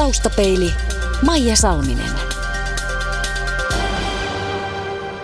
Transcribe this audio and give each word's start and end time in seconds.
Taustapeili 0.00 0.72
Maija 1.26 1.56
Salminen. 1.56 2.10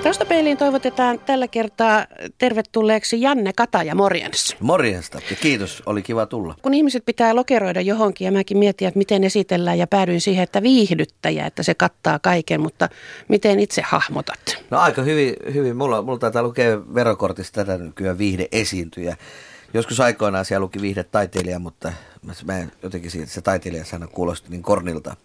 Taustapeiliin 0.02 0.56
toivotetaan 0.56 1.20
tällä 1.26 1.48
kertaa 1.48 2.06
tervetulleeksi 2.38 3.20
Janne 3.20 3.52
Kataja, 3.56 3.94
morjens. 3.94 4.56
Morjesta 4.60 5.20
ja 5.30 5.36
kiitos, 5.36 5.82
oli 5.86 6.02
kiva 6.02 6.26
tulla. 6.26 6.54
Kun 6.62 6.74
ihmiset 6.74 7.04
pitää 7.06 7.36
lokeroida 7.36 7.80
johonkin 7.80 8.24
ja 8.24 8.32
mäkin 8.32 8.58
mietin, 8.58 8.88
että 8.88 8.98
miten 8.98 9.24
esitellään 9.24 9.78
ja 9.78 9.86
päädyin 9.86 10.20
siihen, 10.20 10.42
että 10.42 10.62
viihdyttäjä, 10.62 11.46
että 11.46 11.62
se 11.62 11.74
kattaa 11.74 12.18
kaiken, 12.18 12.60
mutta 12.60 12.88
miten 13.28 13.60
itse 13.60 13.82
hahmotat? 13.82 14.62
No 14.70 14.78
aika 14.78 15.02
hyvin, 15.02 15.34
hyvin. 15.54 15.76
Mulla, 15.76 16.02
mulla 16.02 16.18
taitaa 16.18 16.42
lukea 16.42 16.94
verokortista 16.94 17.64
tätä 17.64 17.84
nykyään 17.84 18.18
viihde 18.18 18.48
esiintyjä. 18.52 19.16
Joskus 19.76 20.00
aikoinaan 20.00 20.44
siellä 20.44 20.64
luki 20.64 20.80
viihdetaiteilija, 20.80 21.58
mutta 21.58 21.92
mä, 22.44 22.66
jotenkin 22.82 23.10
siitä, 23.10 23.26
se 23.26 23.40
taiteilija 23.40 23.84
sana 23.84 24.06
kuulosti 24.06 24.50
niin 24.50 24.62
kornilta 24.62 25.16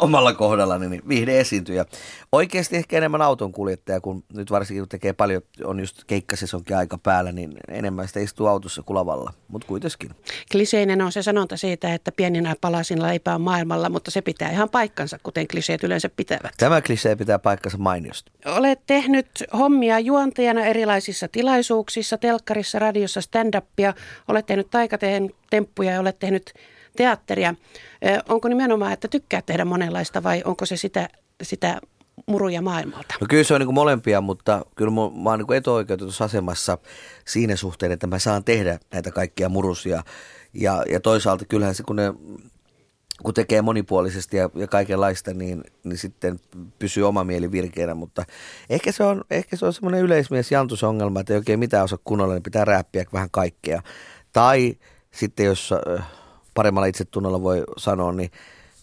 omalla 0.00 0.32
kohdallani, 0.32 0.88
niin 0.88 1.02
viihde 1.08 1.40
esiintyjä. 1.40 1.84
Oikeasti 2.32 2.76
ehkä 2.76 2.96
enemmän 2.96 3.22
auton 3.22 3.52
kuljettaja, 3.52 4.00
kun 4.00 4.24
nyt 4.32 4.50
varsinkin 4.50 4.82
kun 4.82 4.88
tekee 4.88 5.12
paljon, 5.12 5.42
on 5.64 5.80
just 5.80 6.04
keikkasesonkin 6.06 6.76
aika 6.76 6.98
päällä, 6.98 7.32
niin 7.32 7.52
enemmän 7.68 8.08
sitä 8.08 8.20
istuu 8.20 8.46
autossa 8.46 8.82
kulavalla, 8.82 9.32
mutta 9.48 9.68
kuitenkin. 9.68 10.10
Kliseinen 10.52 11.02
on 11.02 11.12
se 11.12 11.22
sanonta 11.22 11.56
siitä, 11.56 11.94
että 11.94 12.12
pieninä 12.12 12.56
palasilla 12.60 13.06
leipää 13.06 13.38
maailmalla, 13.38 13.88
mutta 13.88 14.10
se 14.10 14.22
pitää 14.22 14.50
ihan 14.50 14.70
paikkansa, 14.70 15.18
kuten 15.22 15.48
kliseet 15.48 15.84
yleensä 15.84 16.08
pitävät. 16.16 16.54
Tämä 16.56 16.80
klisee 16.80 17.16
pitää 17.16 17.38
paikkansa 17.38 17.78
mainiosti. 17.78 18.32
Olet 18.46 18.80
tehnyt 18.86 19.28
hommia 19.58 19.98
juontajana 19.98 20.64
erilaisissa 20.64 21.28
tilaisuuksissa, 21.28 22.18
telkkarissa, 22.18 22.78
radiossa, 22.78 23.20
stand-upia. 23.20 23.94
Olet 24.28 24.46
tehnyt 24.46 24.70
taikateen 24.70 25.30
temppuja 25.50 25.90
ja 25.90 26.00
olet 26.00 26.18
tehnyt 26.18 26.52
teatteria. 26.96 27.54
Onko 28.28 28.48
nimenomaan, 28.48 28.92
että 28.92 29.08
tykkää 29.08 29.42
tehdä 29.42 29.64
monenlaista 29.64 30.22
vai 30.22 30.42
onko 30.44 30.66
se 30.66 30.76
sitä, 30.76 31.08
sitä 31.42 31.80
muruja 32.26 32.62
maailmalta? 32.62 33.14
No 33.20 33.26
kyllä 33.30 33.44
se 33.44 33.54
on 33.54 33.60
niin 33.60 33.66
kuin 33.66 33.74
molempia, 33.74 34.20
mutta 34.20 34.64
kyllä 34.76 34.90
mä, 34.90 35.22
mä 35.22 35.30
oon 35.30 35.38
niin 35.38 35.56
etuoikeutetussa 35.56 36.24
asemassa 36.24 36.78
siinä 37.24 37.56
suhteen, 37.56 37.92
että 37.92 38.06
mä 38.06 38.18
saan 38.18 38.44
tehdä 38.44 38.78
näitä 38.92 39.10
kaikkia 39.10 39.48
murusia. 39.48 40.02
Ja, 40.54 40.82
ja 40.90 41.00
toisaalta 41.00 41.44
kyllähän 41.44 41.74
se, 41.74 41.82
kun 41.82 41.96
ne 41.96 42.14
kun 43.22 43.34
tekee 43.34 43.62
monipuolisesti 43.62 44.36
ja, 44.36 44.50
ja 44.54 44.66
kaikenlaista, 44.66 45.34
niin, 45.34 45.64
niin 45.84 45.98
sitten 45.98 46.40
pysyy 46.78 47.08
oma 47.08 47.24
mieli 47.24 47.52
virkeänä, 47.52 47.94
mutta 47.94 48.24
ehkä 48.70 48.92
se 48.92 49.04
on, 49.04 49.24
ehkä 49.30 49.56
se 49.56 49.66
on 49.66 49.72
semmoinen 49.72 50.00
yleismies 50.00 50.52
jantusongelma, 50.52 51.20
että 51.20 51.32
ei 51.32 51.38
oikein 51.38 51.58
mitään 51.58 51.84
osaa 51.84 51.98
kunnolla, 52.04 52.34
niin 52.34 52.42
pitää 52.42 52.64
räppiä 52.64 53.04
vähän 53.12 53.30
kaikkea. 53.30 53.82
Tai 54.32 54.76
sitten 55.10 55.46
jos 55.46 55.70
paremmalla 56.54 56.86
itsetunnolla 56.86 57.42
voi 57.42 57.64
sanoa, 57.76 58.12
niin, 58.12 58.30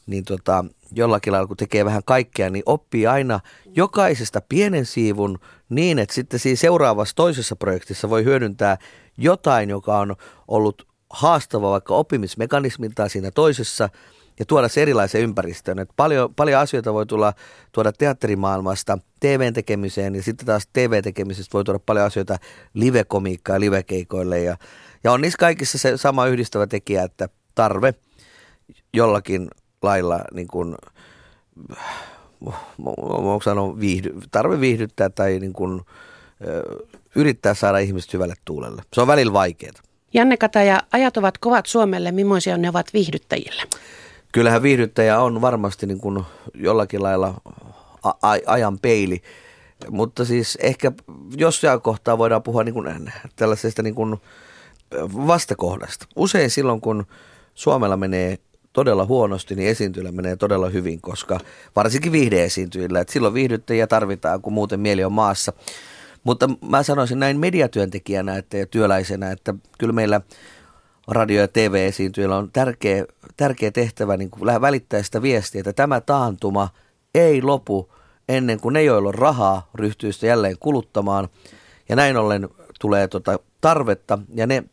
niin 0.06 0.24
tota, 0.26 0.66
jollakin 0.92 1.34
lailla 1.34 1.48
kun 1.48 1.58
tekee 1.58 1.86
vähän 1.86 2.02
kaikkea, 2.06 2.50
niin 2.50 2.64
oppii 2.66 3.08
aina 3.08 3.40
jokaisesta 3.76 4.42
pienen 4.50 4.86
siivun 4.86 5.40
niin, 5.70 6.00
että 6.00 6.16
sitten 6.16 6.40
siinä 6.40 6.56
seuraavassa 6.56 7.16
toisessa 7.16 7.56
projektissa 7.56 8.10
voi 8.10 8.24
hyödyntää 8.24 8.78
jotain, 9.18 9.70
joka 9.70 10.00
on 10.00 10.16
ollut 10.48 10.88
haastava 11.10 11.72
vaikka 11.72 11.96
oppimismekanismiltaan 11.96 13.10
siinä 13.10 13.32
toisessa 13.32 13.90
ja 14.40 14.46
tuoda 14.46 14.68
se 14.68 14.82
erilaisen 14.82 15.22
ympäristön. 15.22 15.80
Et 15.80 15.90
paljon, 15.96 16.36
paljon 16.36 16.62
asioita 16.62 16.94
voi 16.94 17.06
tulla 17.06 17.34
tuoda 17.72 17.92
teatterimaailmasta 17.92 18.98
TVn 19.20 19.54
tekemiseen 19.54 20.16
ja 20.16 20.24
sitten 20.24 20.46
taas 20.46 20.68
TV-tekemisestä 20.74 21.54
voi 21.54 21.64
tuoda 21.64 21.80
paljon 21.80 22.06
asioita 22.06 22.38
live-komiikkaa 22.74 23.60
live-keikoille 23.60 24.40
ja, 24.40 24.58
ja 25.04 25.12
on 25.12 25.22
niissä 25.22 25.38
kaikissa 25.38 25.78
se 25.78 25.98
sama 25.98 26.28
yhdistävä 26.28 26.68
tekijä, 26.68 27.04
että 27.04 27.30
tarve 27.56 27.94
jollakin 28.94 29.48
lailla 29.82 30.20
niin 30.34 30.48
kuin, 30.48 30.76
onko 32.98 33.42
sanonut, 33.44 33.80
viihdy, 33.80 34.16
tarve 34.32 34.60
viihdyttää 34.60 35.10
tai 35.10 35.40
niin 35.40 35.54
kuin, 35.54 35.82
yrittää 37.16 37.54
saada 37.54 37.78
ihmiset 37.78 38.14
hyvälle 38.14 38.36
tuulelle. 38.46 38.82
Se 38.94 39.02
on 39.02 39.08
välillä 39.08 39.34
vaikeaa. 39.34 39.74
Janne 40.14 40.38
Kataja, 40.38 40.82
ajat 40.92 41.18
ovat 41.18 41.38
kovat 41.38 41.66
Suomelle, 41.66 42.12
millaisia 42.12 42.58
ne 42.58 42.70
ovat 42.70 42.94
viihdyttäjille? 42.94 43.64
Kyllähän 44.32 44.64
viihdyttäjä 44.64 45.20
on 45.20 45.42
varmasti 45.42 45.86
niin 45.86 46.00
kuin 46.00 46.24
jollakin 46.54 47.04
lailla 47.04 47.34
a- 48.04 48.10
a- 48.22 48.46
ajan 48.46 48.80
peili, 48.80 49.22
mutta 49.90 50.26
siis 50.26 50.58
ehkä 50.62 50.92
jossain 51.38 51.82
kohtaa 51.82 52.18
voidaan 52.18 52.44
puhua 52.44 52.64
niin 52.64 52.74
kuin 52.74 53.12
tällaisesta 53.36 53.84
niin 53.84 53.96
kuin 53.96 54.18
vastakohdasta. 55.28 56.06
Usein 56.16 56.50
silloin, 56.50 56.82
kun 56.82 57.06
Suomella 57.56 57.98
menee 57.98 58.38
todella 58.74 59.06
huonosti, 59.06 59.56
niin 59.56 59.70
esiintyjillä 59.70 60.12
menee 60.12 60.36
todella 60.36 60.70
hyvin, 60.70 61.02
koska 61.02 61.40
varsinkin 61.76 62.12
viihdeesiintyjillä, 62.12 63.00
että 63.00 63.14
silloin 63.14 63.34
viihdyttäjiä 63.34 63.88
tarvitaan, 63.88 64.42
kun 64.42 64.54
muuten 64.54 64.80
mieli 64.80 65.04
on 65.04 65.14
maassa. 65.14 65.54
Mutta 66.24 66.50
mä 66.70 66.84
sanoisin 66.84 67.20
näin 67.20 67.40
mediatyöntekijänä 67.40 68.38
että, 68.38 68.58
ja 68.58 68.66
työläisenä, 68.66 69.32
että 69.32 69.54
kyllä 69.78 69.94
meillä 69.94 70.22
radio- 71.08 71.42
ja 71.42 71.48
TV-esiintyjillä 71.48 72.38
on 72.38 72.50
tärkeä, 72.54 73.06
tärkeä 73.38 73.72
tehtävä 73.72 74.18
niin 74.18 74.30
kuin 74.30 74.62
välittää 74.62 75.04
sitä 75.04 75.22
viestiä, 75.22 75.60
että 75.60 75.74
tämä 75.74 76.02
taantuma 76.02 76.70
ei 77.16 77.42
lopu 77.42 77.94
ennen 78.30 78.60
kuin 78.60 78.74
ne, 78.74 78.84
joilla 78.84 79.10
on 79.10 79.16
rahaa, 79.16 79.70
ryhtyy 79.76 80.12
sitä 80.14 80.28
jälleen 80.28 80.58
kuluttamaan. 80.60 81.30
Ja 81.90 81.96
näin 81.96 82.18
ollen 82.18 82.50
tulee 82.80 83.08
tota 83.08 83.40
tarvetta 83.62 84.20
ja 84.34 84.48
ne 84.48 84.64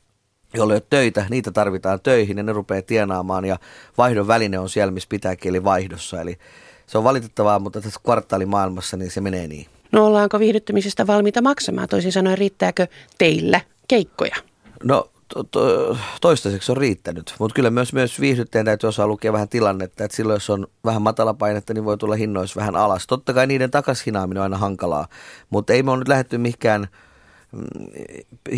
joilla 0.54 0.72
ei 0.72 0.76
ole 0.76 0.86
töitä, 0.90 1.26
niitä 1.30 1.50
tarvitaan 1.50 2.00
töihin 2.00 2.36
ja 2.36 2.42
ne 2.42 2.52
rupeaa 2.52 2.82
tienaamaan 2.82 3.44
ja 3.44 3.58
vaihdon 3.98 4.28
väline 4.28 4.58
on 4.58 4.68
siellä, 4.68 4.90
missä 4.90 5.08
pitääkin, 5.08 5.48
eli 5.48 5.64
vaihdossa. 5.64 6.20
Eli 6.20 6.38
se 6.86 6.98
on 6.98 7.04
valitettavaa, 7.04 7.58
mutta 7.58 7.80
tässä 7.80 8.00
kvartaalimaailmassa 8.04 8.96
niin 8.96 9.10
se 9.10 9.20
menee 9.20 9.48
niin. 9.48 9.66
No 9.92 10.06
ollaanko 10.06 10.38
viihdyttämisestä 10.38 11.06
valmiita 11.06 11.42
maksamaan? 11.42 11.88
Toisin 11.88 12.12
sanoen, 12.12 12.38
riittääkö 12.38 12.86
teillä 13.18 13.60
keikkoja? 13.88 14.36
No 14.84 15.10
to, 15.34 15.44
to, 15.44 15.96
toistaiseksi 16.20 16.72
on 16.72 16.76
riittänyt, 16.76 17.34
mutta 17.38 17.54
kyllä 17.54 17.70
myös, 17.70 17.92
myös 17.92 18.20
viihdyttäjän 18.20 18.64
täytyy 18.66 18.88
osaa 18.88 19.06
lukea 19.06 19.32
vähän 19.32 19.48
tilannetta, 19.48 20.04
että 20.04 20.16
silloin 20.16 20.36
jos 20.36 20.50
on 20.50 20.66
vähän 20.84 21.02
matala 21.02 21.34
painetta, 21.34 21.74
niin 21.74 21.84
voi 21.84 21.98
tulla 21.98 22.14
hinnoissa 22.14 22.60
vähän 22.60 22.76
alas. 22.76 23.06
Totta 23.06 23.32
kai 23.32 23.46
niiden 23.46 23.70
takashinaaminen 23.70 24.40
on 24.40 24.42
aina 24.42 24.56
hankalaa, 24.56 25.08
mutta 25.50 25.72
ei 25.72 25.82
me 25.82 25.90
ole 25.90 25.98
nyt 25.98 26.08
lähdetty 26.08 26.38
mihinkään– 26.38 26.88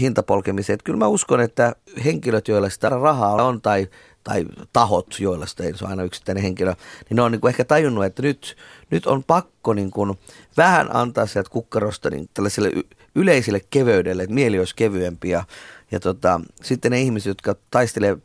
hintapolkemiseen. 0.00 0.74
Että 0.74 0.84
kyllä 0.84 0.98
mä 0.98 1.06
uskon, 1.06 1.40
että 1.40 1.74
henkilöt, 2.04 2.48
joilla 2.48 2.70
sitä 2.70 2.88
rahaa 2.88 3.42
on 3.42 3.60
tai, 3.60 3.88
tai 4.24 4.46
tahot, 4.72 5.16
joilla 5.20 5.46
sitä 5.46 5.64
ei 5.64 5.76
se 5.76 5.84
on 5.84 5.90
aina 5.90 6.02
yksittäinen 6.02 6.42
henkilö, 6.42 6.74
niin 7.08 7.16
ne 7.16 7.22
on 7.22 7.32
niin 7.32 7.40
kuin 7.40 7.48
ehkä 7.48 7.64
tajunnut, 7.64 8.04
että 8.04 8.22
nyt, 8.22 8.56
nyt 8.90 9.06
on 9.06 9.24
pakko 9.24 9.72
niin 9.74 9.90
kuin 9.90 10.18
vähän 10.56 10.96
antaa 10.96 11.26
sieltä 11.26 11.50
kukkarosta 11.50 12.10
niin 12.10 12.28
tällaiselle 12.34 12.72
yleiselle 13.14 13.60
keveydelle, 13.70 14.22
että 14.22 14.34
mieli 14.34 14.58
olisi 14.58 14.76
kevyempi 14.76 15.30
ja, 15.30 15.44
ja 15.90 16.00
tota, 16.00 16.40
sitten 16.62 16.90
ne 16.90 17.00
ihmiset, 17.00 17.30
jotka 17.30 17.56
taistelee 17.70 18.16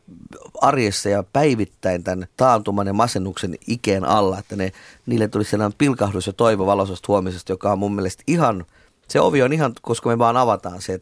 arjessa 0.61 1.09
ja 1.09 1.23
päivittäin 1.33 2.03
tämän 2.03 2.27
taantuman 2.37 2.87
ja 2.87 2.93
masennuksen 2.93 3.55
ikeen 3.67 4.05
alla, 4.05 4.39
että 4.39 4.55
ne, 4.55 4.71
niille 5.05 5.27
tulisi 5.27 5.51
sellainen 5.51 5.77
pilkahdus 5.77 6.27
ja 6.27 6.33
toivo 6.33 6.65
valoisesta 6.65 7.05
huomisesta, 7.07 7.51
joka 7.51 7.71
on 7.71 7.79
mun 7.79 7.95
mielestä 7.95 8.23
ihan– 8.27 8.65
se 9.07 9.19
ovi 9.19 9.41
on 9.41 9.53
ihan, 9.53 9.73
koska 9.81 10.09
me 10.09 10.17
vaan 10.17 10.37
avataan 10.37 10.81
se. 10.81 10.99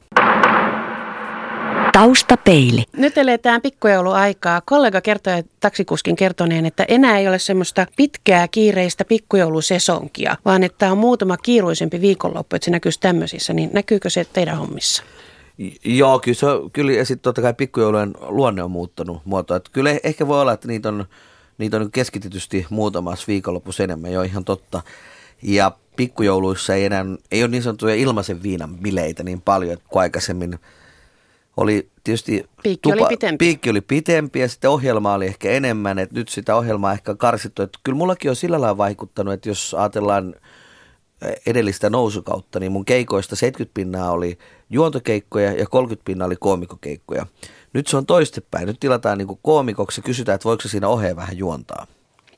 Taustapeili. 1.93 2.83
Nyt 2.97 3.17
eletään 3.17 3.61
pikkujouluaikaa. 3.61 4.61
Kollega 4.65 5.01
kertoi 5.01 5.43
taksikuskin 5.59 6.15
kertoneen, 6.15 6.65
että 6.65 6.85
enää 6.87 7.17
ei 7.17 7.27
ole 7.27 7.39
semmoista 7.39 7.87
pitkää 7.95 8.47
kiireistä 8.47 9.05
pikkujoulusesonkia, 9.05 10.37
vaan 10.45 10.63
että 10.63 10.91
on 10.91 10.97
muutama 10.97 11.37
kiiruisempi 11.37 12.01
viikonloppu, 12.01 12.55
että 12.55 12.65
se 12.65 12.71
näkyisi 12.71 12.99
tämmöisissä. 12.99 13.53
Niin 13.53 13.69
näkyykö 13.73 14.09
se 14.09 14.25
teidän 14.33 14.57
hommissa? 14.57 15.03
Joo, 15.85 16.19
kyllä, 16.19 16.35
se 16.35 16.45
on, 16.45 16.71
kyllä 16.71 16.91
ja 16.91 17.05
sitten 17.05 17.23
totta 17.23 17.41
kai 17.41 17.53
pikkujoulujen 17.53 18.13
luonne 18.21 18.63
on 18.63 18.71
muuttanut 18.71 19.21
muotoa. 19.25 19.57
Että 19.57 19.69
kyllä 19.73 19.95
ehkä 20.03 20.27
voi 20.27 20.41
olla, 20.41 20.53
että 20.53 20.67
niitä 20.67 20.89
on, 20.89 21.05
niitä 21.57 21.77
on 21.77 21.91
keskitetysti 21.91 22.65
muutamassa 22.69 23.25
viikonlopussa 23.27 23.83
enemmän, 23.83 24.11
jo 24.11 24.21
ihan 24.21 24.45
totta. 24.45 24.81
Ja 25.41 25.71
pikkujouluissa 25.95 26.75
ei 26.75 26.85
enää, 26.85 27.05
ei 27.31 27.43
ole 27.43 27.51
niin 27.51 27.63
sanottuja 27.63 27.95
ilmaisen 27.95 28.43
viinan 28.43 28.77
bileitä 28.77 29.23
niin 29.23 29.41
paljon 29.41 29.77
kuin 29.87 30.01
aikaisemmin. 30.01 30.59
Oli 31.57 31.89
tietysti... 32.03 32.45
Piikki 32.63 32.89
tupa, 32.89 33.03
oli 33.03 33.09
pitempi. 33.09 33.45
Piikki 33.45 33.69
oli 33.69 33.81
pitempi 33.81 34.39
ja 34.39 34.49
sitten 34.49 34.69
ohjelma 34.69 35.13
oli 35.13 35.25
ehkä 35.25 35.51
enemmän, 35.51 35.99
että 35.99 36.15
nyt 36.15 36.29
sitä 36.29 36.55
ohjelmaa 36.55 36.93
ehkä 36.93 37.15
karsittu. 37.15 37.61
Että 37.61 37.79
kyllä 37.83 37.97
mullakin 37.97 38.29
on 38.29 38.35
sillä 38.35 38.61
lailla 38.61 38.77
vaikuttanut, 38.77 39.33
että 39.33 39.49
jos 39.49 39.75
ajatellaan 39.79 40.35
edellistä 41.45 41.89
nousukautta, 41.89 42.59
niin 42.59 42.71
mun 42.71 42.85
keikoista 42.85 43.35
70 43.35 43.73
pinnaa 43.73 44.11
oli 44.11 44.37
juontokeikkoja 44.69 45.51
ja 45.53 45.67
30 45.67 46.05
pinnaa 46.05 46.25
oli 46.25 46.35
koomikokeikkoja. 46.39 47.25
Nyt 47.73 47.87
se 47.87 47.97
on 47.97 48.05
toistepäin. 48.05 48.67
Nyt 48.67 48.79
tilataan 48.79 49.17
niin 49.17 49.39
koomikoksi 49.41 49.99
ja 50.01 50.03
kysytään, 50.03 50.35
että 50.35 50.45
voiko 50.45 50.61
se 50.61 50.69
siinä 50.69 50.87
oheen 50.87 51.15
vähän 51.15 51.37
juontaa. 51.37 51.87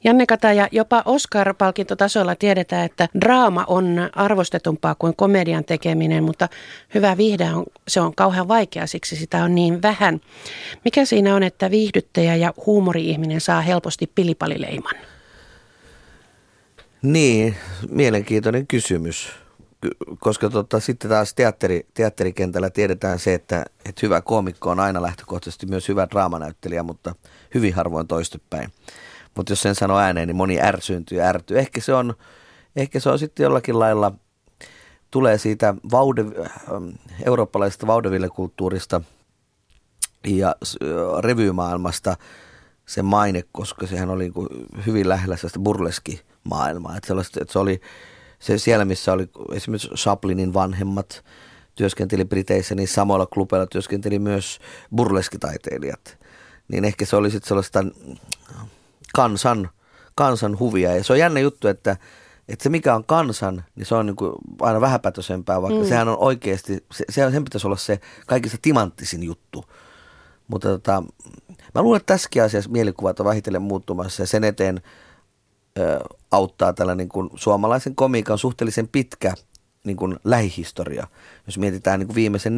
Janne 0.04 0.26
Kataja, 0.26 0.68
jopa 0.72 1.04
Oscar-palkintotasolla 1.06 2.36
tiedetään, 2.36 2.86
että 2.86 3.08
draama 3.22 3.64
on 3.68 4.10
arvostetumpaa 4.16 4.96
kuin 4.96 5.16
komedian 5.16 5.66
tekeminen, 5.66 6.24
mutta 6.24 6.50
hyvä 6.96 7.18
viihde 7.18 7.52
on, 7.54 7.64
se 7.88 8.02
on 8.02 8.16
kauhean 8.16 8.48
vaikea, 8.48 8.88
siksi 8.88 9.16
sitä 9.16 9.44
on 9.44 9.56
niin 9.56 9.82
vähän. 9.82 10.22
Mikä 10.86 11.06
siinä 11.06 11.36
on, 11.36 11.44
että 11.44 11.72
viihdyttäjä 11.72 12.36
ja 12.36 12.54
huumori-ihminen 12.66 13.42
saa 13.42 13.62
helposti 13.62 14.12
pilipalileiman? 14.16 14.96
Niin, 17.02 17.56
mielenkiintoinen 17.90 18.68
kysymys 18.68 19.32
koska 20.20 20.50
tota, 20.50 20.80
sitten 20.80 21.10
taas 21.10 21.34
teatteri, 21.34 21.86
teatterikentällä 21.94 22.70
tiedetään 22.70 23.20
se, 23.20 23.34
että, 23.34 23.66
että 23.86 24.00
hyvä 24.04 24.22
koomikko 24.22 24.70
on 24.70 24.80
aina 24.80 25.02
lähtökohtaisesti 25.02 25.66
myös 25.66 25.88
hyvä 25.88 26.08
draamanäyttelijä, 26.12 26.84
mutta 26.84 27.16
hyvin 27.54 27.74
harvoin 27.74 28.08
toistepäin. 28.08 28.72
Mutta 29.36 29.52
jos 29.52 29.62
sen 29.62 29.76
sanoo 29.76 29.98
ääneen, 29.98 30.28
niin 30.28 30.36
moni 30.36 30.62
ärsyyntyy 30.62 31.18
ja 31.18 31.26
ärtyy. 31.26 31.60
Ehkä 31.60 31.82
se 31.82 31.94
on, 31.94 32.14
ehkä 32.76 33.00
se 33.00 33.10
on 33.10 33.20
sitten 33.20 33.44
jollakin 33.44 33.80
lailla, 33.80 34.12
tulee 35.12 35.38
siitä 35.38 35.76
vaude, 35.92 36.22
ähm, 36.22 36.90
eurooppalaisesta 37.26 37.88
vaudeville-kulttuurista 37.88 39.02
ja 40.28 40.56
revymaailmasta 41.20 42.18
se 42.86 43.02
maine, 43.02 43.44
koska 43.52 43.88
sehän 43.88 44.10
oli 44.10 44.24
niin 44.24 44.68
hyvin 44.86 45.10
lähellä 45.10 45.36
sellaista 45.36 45.60
burleski-maailmaa. 45.60 46.98
Että, 46.98 47.14
että 47.42 47.54
se 47.54 47.60
oli 47.60 47.82
se 48.40 48.58
siellä, 48.58 48.86
missä 48.86 49.14
oli 49.14 49.30
esimerkiksi 49.52 49.90
Chaplinin 49.90 50.54
vanhemmat 50.54 51.24
työskenteli 51.76 52.26
Briteissä, 52.26 52.76
niin 52.76 52.88
samoilla 52.88 53.26
klubeilla 53.26 53.68
työskenteli 53.68 54.20
myös 54.20 54.60
burleskitaiteilijat. 54.96 56.18
Niin 56.68 56.86
ehkä 56.86 57.06
se 57.06 57.16
oli 57.16 57.32
sitten 57.32 57.48
sellaista 57.48 57.86
kansan, 59.16 59.70
kansan 60.16 60.60
huvia. 60.60 60.96
Ja 60.96 61.04
se 61.04 61.14
on 61.14 61.20
jännä 61.20 61.40
juttu, 61.40 61.68
että, 61.68 61.98
että 62.48 62.64
se 62.64 62.70
mikä 62.70 62.96
on 62.96 63.04
kansan, 63.04 63.64
niin 63.76 63.86
se 63.86 63.96
on 63.96 64.06
niin 64.06 64.16
kuin 64.16 64.34
aina 64.62 64.82
vähäpätösempää, 64.82 65.62
vaikka 65.62 65.80
mm. 65.80 65.88
sehän 65.88 66.08
on 66.08 66.18
oikeasti, 66.20 66.86
se, 66.92 67.06
sen 67.10 67.44
pitäisi 67.44 67.68
olla 67.68 67.78
se 67.78 68.00
kaikista 68.28 68.58
timanttisin 68.62 69.24
juttu. 69.24 69.66
Mutta 70.48 70.68
tota, 70.68 71.04
mä 71.76 71.82
luulen, 71.82 71.98
että 71.98 72.14
tässäkin 72.14 72.44
asiassa 72.44 72.70
mielikuvat 72.70 73.20
on 73.20 73.26
vähitellen 73.26 73.62
muuttumassa 73.62 74.24
ja 74.24 74.28
sen 74.28 74.44
eteen 74.44 74.82
auttaa 76.32 76.74
tällä 76.74 76.96
niin 76.96 77.10
kuin 77.10 77.30
suomalaisen 77.36 77.96
komiikan 77.96 78.38
suhteellisen 78.38 78.88
pitkä 78.88 79.34
niin 79.84 79.98
kuin 79.98 80.20
lähihistoria. 80.24 81.08
Jos 81.46 81.58
mietitään 81.58 82.00
niin 82.00 82.08
kuin 82.08 82.16
viimeisen 82.16 82.58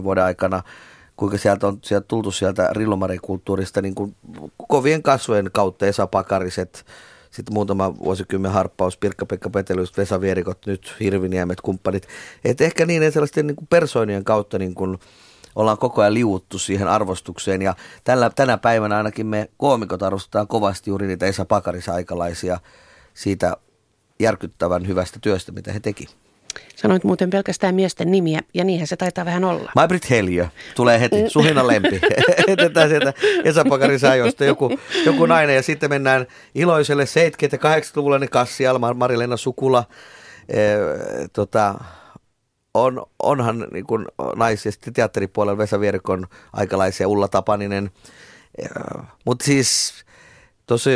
4-50 0.00 0.02
vuoden 0.02 0.24
aikana, 0.24 0.62
kuinka 1.22 1.38
sieltä 1.38 1.66
on 1.66 1.78
sieltä 1.82 2.04
tultu 2.08 2.30
sieltä 2.30 2.68
rillomarikulttuurista 2.72 3.82
niin 3.82 3.94
kuin 3.94 4.16
kovien 4.68 5.02
kasvojen 5.02 5.50
kautta 5.52 5.86
Esa 5.86 6.06
Pakariset, 6.06 6.86
sitten 7.30 7.54
muutama 7.54 7.98
vuosikymmen 7.98 8.52
harppaus, 8.52 8.96
Pirkka-Pekka 8.96 9.50
Petelys, 9.50 9.96
Vesa 9.96 10.20
Vierikot, 10.20 10.66
nyt 10.66 10.94
Hirviniemet, 11.00 11.60
kumppanit. 11.60 12.08
Et 12.44 12.60
ehkä 12.60 12.86
niin, 12.86 13.12
sellaisten 13.12 13.46
niin 13.46 13.56
kuin 13.56 13.66
persoonien 13.70 14.24
kautta 14.24 14.58
niin 14.58 14.74
kuin 14.74 14.98
ollaan 15.56 15.78
koko 15.78 16.02
ajan 16.02 16.14
liuuttu 16.14 16.58
siihen 16.58 16.88
arvostukseen 16.88 17.62
ja 17.62 17.74
tällä, 18.04 18.30
tänä 18.30 18.58
päivänä 18.58 18.96
ainakin 18.96 19.26
me 19.26 19.50
koomikot 19.56 20.02
arvostetaan 20.02 20.48
kovasti 20.48 20.90
juuri 20.90 21.06
niitä 21.06 21.26
Esa 21.26 21.44
Pakaris-aikalaisia 21.44 22.60
siitä 23.14 23.56
järkyttävän 24.20 24.86
hyvästä 24.86 25.18
työstä, 25.22 25.52
mitä 25.52 25.72
he 25.72 25.80
teki. 25.80 26.06
Sanoit 26.76 27.04
muuten 27.04 27.30
pelkästään 27.30 27.74
miesten 27.74 28.10
nimiä, 28.10 28.40
ja 28.54 28.64
niinhän 28.64 28.86
se 28.86 28.96
taitaa 28.96 29.24
vähän 29.24 29.44
olla. 29.44 29.72
Maibrit 29.74 30.10
Heliö 30.10 30.46
tulee 30.74 31.00
heti, 31.00 31.16
Suhina 31.28 31.66
Lempi. 31.66 32.00
Etetään 32.46 32.88
sieltä 32.88 33.12
Esa 33.44 33.64
Pakarin 33.68 33.98
ajoista 34.10 34.44
joku, 34.44 34.78
joku 35.06 35.26
nainen, 35.26 35.56
ja 35.56 35.62
sitten 35.62 35.90
mennään 35.90 36.26
iloiselle 36.54 37.04
70- 37.04 37.06
ja 37.52 37.58
80-luvulla, 37.58 38.18
niin 38.18 38.30
Kassi 38.30 38.66
Alma, 38.66 38.94
Marilena 38.94 39.36
Sukula, 39.36 39.84
e, 40.48 40.58
tota, 41.32 41.74
on, 42.74 43.06
onhan 43.22 43.66
niin 43.72 43.86
kuin 43.86 44.06
naisesti 44.36 44.92
teatteripuolella 44.92 45.58
Vesa 45.58 45.80
Vierikon 45.80 46.26
aikalaisia 46.52 47.08
Ulla 47.08 47.28
Tapaninen. 47.28 47.90
Mutta 49.24 49.44
siis 49.44 49.94
tuossa 50.66 50.90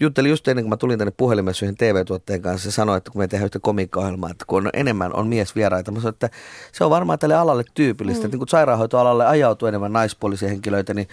juttelin 0.00 0.30
just 0.30 0.48
ennen 0.48 0.64
kuin 0.64 0.70
mä 0.70 0.76
tulin 0.76 0.98
tänne 0.98 1.12
puhelimessa 1.16 1.64
yhden 1.66 1.76
TV-tuotteen 1.76 2.42
kanssa, 2.42 2.70
se 2.70 2.74
sanoi, 2.74 2.96
että 2.96 3.10
kun 3.10 3.22
me 3.22 3.28
tehdään 3.28 3.44
yhtä 3.46 3.58
komiikkaohjelmaa, 3.58 4.30
että 4.30 4.44
kun 4.48 4.66
on 4.66 4.70
enemmän 4.72 5.16
on 5.16 5.26
miesvieraita, 5.26 5.90
mä 5.90 6.00
sanoin, 6.00 6.14
että 6.14 6.30
se 6.72 6.84
on 6.84 6.90
varmaan 6.90 7.18
tälle 7.18 7.34
alalle 7.34 7.64
tyypillistä, 7.74 8.20
mm. 8.20 8.26
että 8.26 8.34
niin 8.34 8.40
kun 8.40 8.48
sairaanhoitoalalle 8.48 9.26
ajautuu 9.26 9.68
enemmän 9.68 9.92
naispuolisia 9.92 10.48
henkilöitä, 10.48 10.94
niin, 10.94 11.08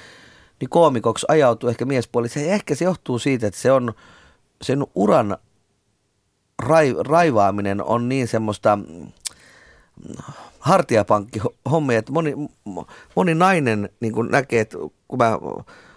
niin 0.60 0.70
koomikoksi 0.70 1.26
ajautuu 1.30 1.70
ehkä 1.70 1.86
miespuolisia. 1.86 2.54
Ehkä 2.54 2.76
se 2.76 2.86
johtuu 2.86 3.20
siitä, 3.20 3.48
että 3.48 3.60
se 3.60 3.72
on 3.72 3.94
sen 4.62 4.86
uran 4.96 5.38
rai, 6.60 6.96
raivaaminen 7.00 7.84
on 7.84 8.10
niin 8.10 8.28
semmoista 8.28 8.76
mm, 8.76 9.08
hartiapankki 10.60 11.42
hommia, 11.72 12.00
että 12.00 12.12
moni, 12.12 12.34
moni 13.16 13.36
nainen 13.36 13.90
niin 14.00 14.14
näkee, 14.30 14.62
että 14.62 14.78
kun 15.08 15.20
mä 15.20 15.40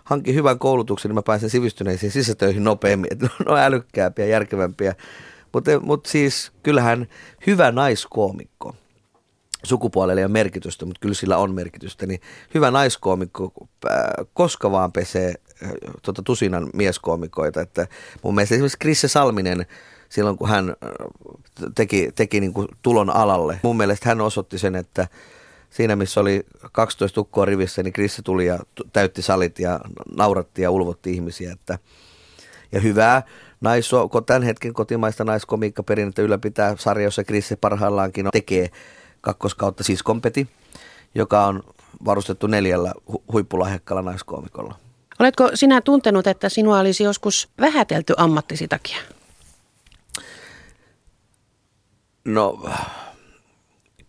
hankin 0.07 0.35
hyvän 0.35 0.59
koulutuksen, 0.59 1.09
niin 1.09 1.15
mä 1.15 1.23
pääsen 1.23 1.51
sivistyneisiin 1.51 2.13
sisätöihin 2.13 2.65
nopeammin, 2.65 3.13
että 3.13 3.27
ne 3.27 3.53
on 3.53 3.59
älykkäämpiä, 3.59 4.27
järkevämpiä. 4.27 4.95
Mutta 5.53 5.81
mut 5.81 6.07
siis 6.07 6.53
kyllähän 6.63 7.07
hyvä 7.47 7.73
naiskoomikko, 7.73 8.75
sukupuolelle 9.63 10.25
ole 10.25 10.33
merkitystä, 10.33 10.87
mutta 10.87 11.01
kyllä 11.01 11.15
sillä 11.15 11.37
on 11.37 11.55
merkitystä, 11.55 12.07
niin 12.07 12.21
hyvä 12.55 12.71
naiskoomikko 12.71 13.53
äh, 13.87 14.01
koska 14.35 14.71
vaan 14.71 14.93
pesee 14.93 15.35
tota, 16.03 16.23
tusinan 16.23 16.71
mieskoomikoita. 16.75 17.61
Että 17.61 17.87
mun 18.23 18.35
mielestä 18.35 18.55
esimerkiksi 18.55 18.79
Krisse 18.79 19.09
Salminen– 19.09 19.67
silloin, 20.09 20.37
kun 20.37 20.49
hän 20.49 20.69
äh, 20.69 21.71
teki, 21.75 22.13
teki 22.15 22.41
niin 22.41 22.53
kuin 22.53 22.69
tulon 22.83 23.11
alalle. 23.11 23.61
Mun 23.63 23.77
mielestä 23.77 24.09
hän 24.09 24.21
osoitti 24.21 24.59
sen, 24.59 24.77
että 24.77 25.09
siinä 25.77 25.97
missä 25.97 26.21
oli 26.21 26.47
12 26.73 27.15
tukkoa 27.15 27.45
rivissä, 27.45 27.83
niin 27.83 27.93
Krisse 27.93 28.23
tuli 28.23 28.47
ja 28.47 28.59
täytti 28.93 29.23
salit 29.23 29.59
ja 29.59 29.81
nauratti 30.17 30.63
ja 30.63 30.71
ulvotti 30.71 31.13
ihmisiä. 31.13 31.53
Että, 31.53 31.79
ja 32.73 32.81
hyvää 32.81 33.23
naiso, 33.61 34.09
tämän 34.27 34.43
hetken 34.43 34.73
kotimaista 34.75 35.25
naiskomiikkaperinnettä 35.25 36.23
ylläpitää 36.23 36.77
sarja, 36.79 37.05
jossa 37.05 37.25
Krisse 37.25 37.57
parhaillaankin 37.57 38.29
tekee 38.33 38.71
kakkoskautta 39.21 39.85
siis 39.85 40.03
kompeti, 40.03 40.49
joka 41.15 41.47
on 41.47 41.63
varustettu 42.05 42.47
neljällä 42.47 42.93
hu- 43.13 43.23
huippulahjakkalla 43.33 44.03
naiskoomikolla. 44.03 44.75
Oletko 45.19 45.51
sinä 45.55 45.81
tuntenut, 45.81 46.27
että 46.27 46.49
sinua 46.49 46.79
olisi 46.79 47.05
joskus 47.05 47.49
vähätelty 47.61 48.15
ammattisi 48.17 48.69
takia? 48.69 48.97
No 52.25 52.71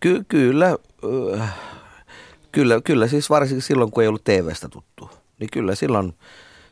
ky- 0.00 0.24
kyllä, 0.28 0.76
kyllä, 2.52 2.80
kyllä 2.84 3.06
siis 3.06 3.30
varsinkin 3.30 3.62
silloin, 3.62 3.90
kun 3.90 4.02
ei 4.02 4.08
ollut 4.08 4.24
TVstä 4.24 4.68
tuttu. 4.68 5.10
Niin 5.38 5.50
kyllä 5.52 5.74
silloin, 5.74 6.14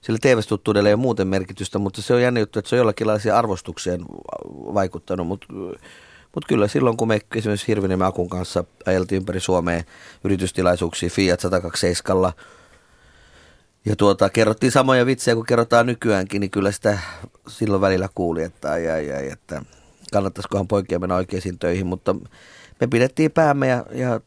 sillä 0.01 0.19
TVstä 0.23 0.49
tuttuudella 0.49 0.89
ei 0.89 0.95
ole 0.95 1.01
muuten 1.01 1.29
merkitystä, 1.29 1.79
mutta 1.79 2.03
se 2.03 2.15
on 2.15 2.23
jännä 2.23 2.41
juttu, 2.41 2.59
että 2.59 2.69
se 2.69 2.77
on 2.77 2.79
jollakinlaisia 2.79 3.39
arvostukseen 3.39 4.01
vaikuttanut, 4.75 5.27
mutta 5.27 5.47
mutta 6.35 6.49
kyllä 6.49 6.69
silloin, 6.69 6.97
kun 6.97 7.09
me 7.09 7.21
esimerkiksi 7.35 7.69
Hirvinen 7.69 8.03
Akun 8.03 8.29
kanssa 8.29 8.65
ajeltiin 8.87 9.17
ympäri 9.17 9.41
Suomea 9.41 9.83
yritystilaisuuksia 10.25 11.11
Fiat 11.11 11.41
127 11.41 12.33
ja 13.85 13.97
tuota, 13.97 14.31
kerrottiin 14.31 14.73
samoja 14.73 15.07
vitsejä 15.07 15.35
kuin 15.35 15.47
kerrotaan 15.47 15.87
nykyäänkin, 15.87 16.41
niin 16.41 16.51
kyllä 16.51 16.73
sitä 16.73 16.99
silloin 17.49 17.81
välillä 17.81 18.09
kuuli, 18.15 18.43
että 18.43 18.71
ai, 18.71 18.91
ai, 18.91 19.13
ai, 19.13 19.31
että 19.31 19.63
kannattaisikohan 20.13 20.69
poikia 20.69 20.99
mennä 20.99 21.17
oikeisiin 21.17 21.59
töihin, 21.59 21.87
mutta 21.87 22.17
me 22.81 22.87
pidettiin 22.87 23.33
päämme 23.33 23.69
ja, 23.69 23.87
ja, 23.93 24.21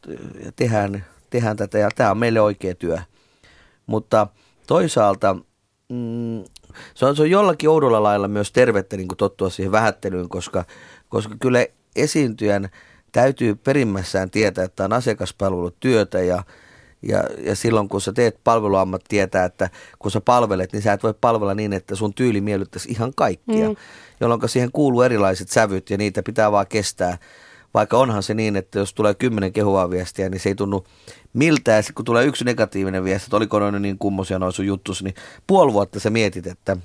ja 0.46 0.52
tehdään, 0.56 1.06
tehdään 1.30 1.58
tätä 1.58 1.78
ja 1.78 1.90
tämä 1.96 2.12
on 2.12 2.18
meille 2.18 2.42
oikea 2.42 2.76
työ. 2.76 2.98
Mutta 3.86 4.28
toisaalta 4.68 5.34
mm, 5.90 6.44
se, 6.96 7.06
on, 7.06 7.16
se 7.16 7.22
on 7.22 7.30
jollakin 7.30 7.70
oudolla 7.70 8.04
lailla 8.04 8.28
myös 8.28 8.52
tervettä 8.52 8.98
niin 8.98 9.08
kuin 9.08 9.18
tottua 9.18 9.50
siihen 9.50 9.72
vähättelyyn, 9.72 10.30
koska, 10.30 10.66
koska 11.10 11.36
kyllä 11.40 11.66
esiintyjän 11.96 12.70
täytyy 13.12 13.56
perimmässään 13.56 14.30
tietää, 14.30 14.64
että 14.64 14.86
on 14.86 14.94
asiakaspalvelutyötä 14.94 16.20
ja, 16.20 16.44
ja, 17.02 17.24
ja 17.38 17.56
silloin 17.56 17.90
kun 17.90 18.02
sä 18.02 18.14
teet 18.14 18.40
palveluammat 18.44 19.02
tietää, 19.08 19.46
että 19.46 19.70
kun 20.00 20.12
sä 20.12 20.22
palvelet, 20.22 20.74
niin 20.74 20.82
sä 20.82 20.94
et 20.94 21.04
voi 21.04 21.14
palvella 21.22 21.54
niin, 21.54 21.74
että 21.74 21.96
sun 21.96 22.14
tyyli 22.14 22.42
miellyttäisi 22.42 22.90
ihan 22.90 23.12
kaikkia. 23.16 23.70
Mm 23.70 23.76
jolloin 24.20 24.50
siihen 24.50 24.72
kuuluu 24.72 25.02
erilaiset 25.02 25.50
sävyt 25.50 25.90
ja 25.90 25.98
niitä 25.98 26.24
pitää 26.24 26.52
vaan 26.52 26.68
kestää. 26.68 27.18
Vaikka 27.74 27.98
onhan 27.98 28.24
se 28.24 28.34
niin, 28.34 28.56
että 28.56 28.80
jos 28.80 28.94
tulee 28.94 29.14
kymmenen 29.14 29.54
kehuvaa 29.54 29.90
viestiä, 29.90 30.30
niin 30.30 30.40
se 30.40 30.50
ei 30.50 30.56
tunnu 30.56 30.86
miltään. 31.34 31.84
Sitten 31.84 31.96
kun 31.96 32.06
tulee 32.06 32.26
yksi 32.26 32.46
negatiivinen 32.46 33.04
viesti, 33.04 33.26
että 33.26 33.38
oliko 33.38 33.60
noin 33.60 33.82
niin 33.82 34.00
kummosia 34.00 34.40
noin 34.40 34.54
sun 34.54 34.66
juttus, 34.66 35.04
niin 35.04 35.16
puoli 35.48 35.74
vuotta 35.74 36.00
sä 36.00 36.10
mietit, 36.10 36.48
että 36.48 36.78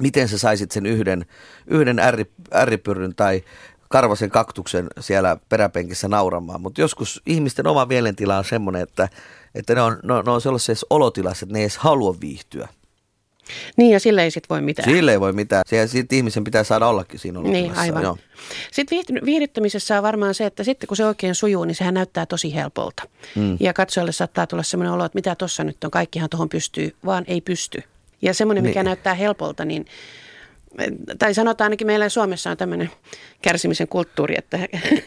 miten 0.00 0.28
sä 0.28 0.38
saisit 0.38 0.70
sen 0.70 0.86
yhden, 0.86 1.26
yhden 1.66 1.98
ärri, 1.98 2.82
tai 3.16 3.42
karvasen 3.88 4.30
kaktuksen 4.30 4.86
siellä 5.00 5.36
peräpenkissä 5.48 6.08
nauramaan. 6.08 6.60
Mutta 6.60 6.80
joskus 6.80 7.22
ihmisten 7.26 7.66
oma 7.66 7.86
mielentila 7.86 8.38
on 8.38 8.44
semmoinen, 8.44 8.82
että, 8.82 9.08
että 9.54 9.74
ne 9.74 9.82
on, 9.82 9.98
ne 10.02 10.12
on, 10.12 10.24
ne 10.24 10.30
on 10.30 10.40
sellaisessa 10.40 10.86
olotilassa, 10.90 11.44
että 11.44 11.52
ne 11.52 11.58
ei 11.58 11.64
edes 11.64 11.78
halua 11.78 12.16
viihtyä. 12.20 12.68
Niin 13.76 13.92
ja 13.92 14.00
sille 14.00 14.22
ei 14.22 14.30
sitten 14.30 14.48
voi 14.54 14.60
mitään. 14.60 14.90
Sille 14.90 15.12
ei 15.12 15.20
voi 15.20 15.32
mitään. 15.32 15.62
Se, 15.66 15.86
sitten 15.86 16.16
ihmisen 16.16 16.44
pitää 16.44 16.64
saada 16.64 16.86
ollakin 16.86 17.18
siinä 17.18 17.40
Niin, 17.40 17.72
aivan. 17.76 18.02
Joo. 18.02 18.18
Sitten 18.72 18.98
viihdyttämisessä 19.24 19.96
on 19.96 20.02
varmaan 20.02 20.34
se, 20.34 20.46
että 20.46 20.64
sitten 20.64 20.86
kun 20.86 20.96
se 20.96 21.04
oikein 21.04 21.34
sujuu, 21.34 21.64
niin 21.64 21.74
sehän 21.74 21.94
näyttää 21.94 22.26
tosi 22.26 22.54
helpolta. 22.54 23.02
Mm. 23.34 23.56
Ja 23.60 23.72
katsojalle 23.72 24.12
saattaa 24.12 24.46
tulla 24.46 24.62
sellainen 24.62 24.92
olo, 24.92 25.04
että 25.04 25.16
mitä 25.16 25.34
tuossa 25.34 25.64
nyt 25.64 25.84
on, 25.84 25.90
kaikkihan 25.90 26.30
tuohon 26.30 26.48
pystyy, 26.48 26.94
vaan 27.04 27.24
ei 27.26 27.40
pysty. 27.40 27.82
Ja 28.22 28.34
semmoinen, 28.34 28.64
mikä 28.64 28.80
niin. 28.80 28.86
näyttää 28.86 29.14
helpolta, 29.14 29.64
niin 29.64 29.86
tai 31.18 31.34
sanotaan 31.34 31.66
ainakin 31.66 31.86
meillä 31.86 32.08
Suomessa 32.08 32.50
on 32.50 32.56
tämmöinen 32.56 32.90
kärsimisen 33.42 33.88
kulttuuri, 33.88 34.34
että 34.38 34.58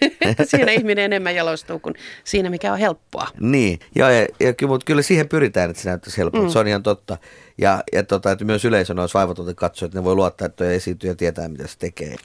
siinä 0.51 0.71
ihminen 0.71 1.05
enemmän 1.05 1.35
jalostuu 1.35 1.79
kuin 1.79 1.95
siinä, 2.23 2.49
mikä 2.49 2.73
on 2.73 2.79
helppoa. 2.79 3.27
Niin, 3.39 3.79
ja, 3.95 4.11
ja, 4.11 4.27
ja, 4.39 4.67
mutta 4.67 4.85
kyllä 4.85 5.01
siihen 5.01 5.29
pyritään, 5.29 5.69
että 5.69 5.83
se 5.83 5.89
näyttäisi 5.89 6.17
helpolta. 6.17 6.45
Mm. 6.45 6.51
Se 6.51 6.59
on 6.59 6.67
ihan 6.67 6.83
totta. 6.83 7.17
Ja, 7.57 7.83
ja 7.93 8.03
tota, 8.03 8.31
että 8.31 8.45
myös 8.45 8.65
yleisön 8.65 8.99
olisi 8.99 9.13
vaivatonta 9.13 9.53
katsoa, 9.53 9.85
että 9.85 9.97
ne 9.97 10.03
voi 10.03 10.15
luottaa, 10.15 10.45
että 10.45 10.71
esiintyy 10.71 11.09
ja 11.09 11.15
tietää, 11.15 11.47
mitä 11.47 11.67
se 11.67 11.77
tekee. 11.77 12.15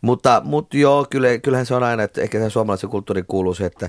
Mutta, 0.00 0.42
mutta 0.44 0.76
joo, 0.76 1.06
kyllä, 1.10 1.38
kyllähän 1.38 1.66
se 1.66 1.74
on 1.74 1.82
aina, 1.82 2.02
että 2.02 2.20
ehkä 2.20 2.38
se 2.38 2.50
suomalaisen 2.50 2.90
kulttuuriin 2.90 3.26
kuuluu 3.26 3.54
se, 3.54 3.66
että, 3.66 3.86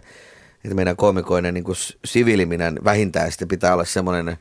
että 0.63 0.75
meidän 0.75 0.95
komikoinen 0.95 1.53
niin 1.53 1.65
siviiliminen 2.05 2.79
vähintään 2.83 3.31
sitten 3.31 3.47
pitää 3.47 3.73
olla 3.73 3.85
semmoinen 3.85 4.37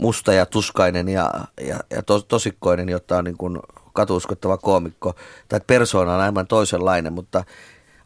musta 0.00 0.32
ja 0.32 0.46
tuskainen 0.46 1.08
ja, 1.08 1.30
ja, 1.60 1.80
ja 1.90 2.02
to, 2.02 2.20
tosikkoinen, 2.20 2.88
jotta 2.88 3.18
on 3.18 3.24
niin 3.24 3.36
kuin 3.36 3.58
katuuskottava 3.92 4.58
koomikko. 4.58 5.14
Tai 5.48 5.60
persoona 5.66 6.14
on 6.14 6.20
aivan 6.20 6.46
toisenlainen, 6.46 7.12
mutta 7.12 7.44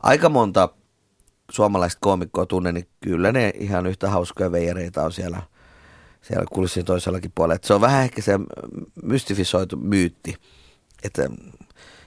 aika 0.03 0.29
monta 0.29 0.69
suomalaista 1.51 1.99
koomikkoa 2.01 2.47
tunne, 2.47 2.73
niin 2.73 2.89
kyllä 3.01 3.33
ne 3.33 3.53
ihan 3.55 3.87
yhtä 3.87 4.11
hauskoja 4.11 4.53
veijareita 4.53 5.03
on 5.03 5.13
siellä, 5.13 5.43
siellä 6.23 6.45
kulissin 6.53 6.85
toisellakin 6.85 7.33
puolella. 7.35 7.55
Et 7.55 7.65
se 7.65 7.75
on 7.75 7.81
vähän 7.81 8.03
ehkä 8.03 8.23
se 8.23 8.33
mystifisoitu 9.03 9.77
myytti, 9.77 10.37
että 11.03 11.23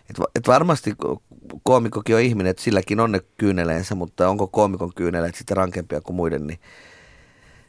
et, 0.09 0.17
et 0.35 0.47
varmasti 0.47 0.95
koomikokin 1.63 2.15
on 2.15 2.21
ihminen, 2.21 2.49
että 2.49 2.63
silläkin 2.63 2.99
on 2.99 3.11
ne 3.11 3.21
kyyneleensä, 3.37 3.95
mutta 3.95 4.29
onko 4.29 4.47
koomikon 4.47 4.93
kyyneleet 4.95 5.35
sitten 5.35 5.57
rankempia 5.57 6.01
kuin 6.01 6.15
muiden, 6.15 6.47
niin, 6.47 6.59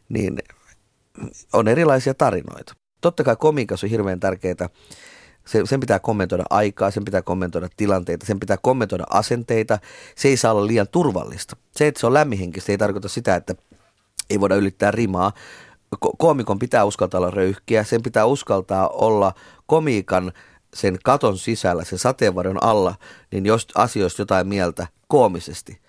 niin 0.09 0.38
on 1.53 1.69
erilaisia 1.69 2.15
tarinoita. 2.15 2.75
Totta 3.00 3.25
kai 3.25 3.37
komiikassa 3.37 3.87
on 3.87 3.91
hirveän 3.91 4.21
tärkeää. 4.21 4.69
Se, 5.47 5.62
sen 5.65 5.81
pitää 5.81 5.99
kommentoida 5.99 6.45
aikaa, 6.50 6.91
sen 6.91 7.05
pitää 7.05 7.23
kommentoida 7.23 7.69
tilanteita, 7.77 8.27
sen 8.27 8.41
pitää 8.41 8.57
kommentoida 8.62 9.05
asenteita. 9.11 9.79
Se 10.17 10.29
ei 10.29 10.37
saa 10.37 10.53
olla 10.53 10.67
liian 10.67 10.89
turvallista. 10.89 11.57
Se, 11.77 11.87
että 11.87 12.00
se 12.00 12.07
on 12.07 12.15
lämmihenkistä, 12.15 12.73
ei 12.73 12.79
tarkoita 12.79 13.09
sitä, 13.09 13.37
että 13.37 13.55
ei 14.31 14.41
voida 14.41 14.57
ylittää 14.57 14.91
rimaa. 14.91 15.33
Ko- 15.97 16.15
koomikon 16.19 16.59
pitää 16.59 16.85
uskaltaa 16.85 17.19
olla 17.19 17.31
röyhkiä, 17.31 17.85
sen 17.85 18.03
pitää 18.03 18.27
uskaltaa 18.27 18.89
olla 18.89 19.33
komiikan 19.67 20.33
sen 20.75 20.99
katon 21.05 21.39
sisällä, 21.39 21.85
sen 21.85 21.99
sateenvarjon 21.99 22.65
alla, 22.65 22.95
niin 23.33 23.47
jos 23.47 23.69
asioista 23.75 24.23
jotain 24.23 24.49
mieltä 24.49 24.87
koomisesti. 25.09 25.81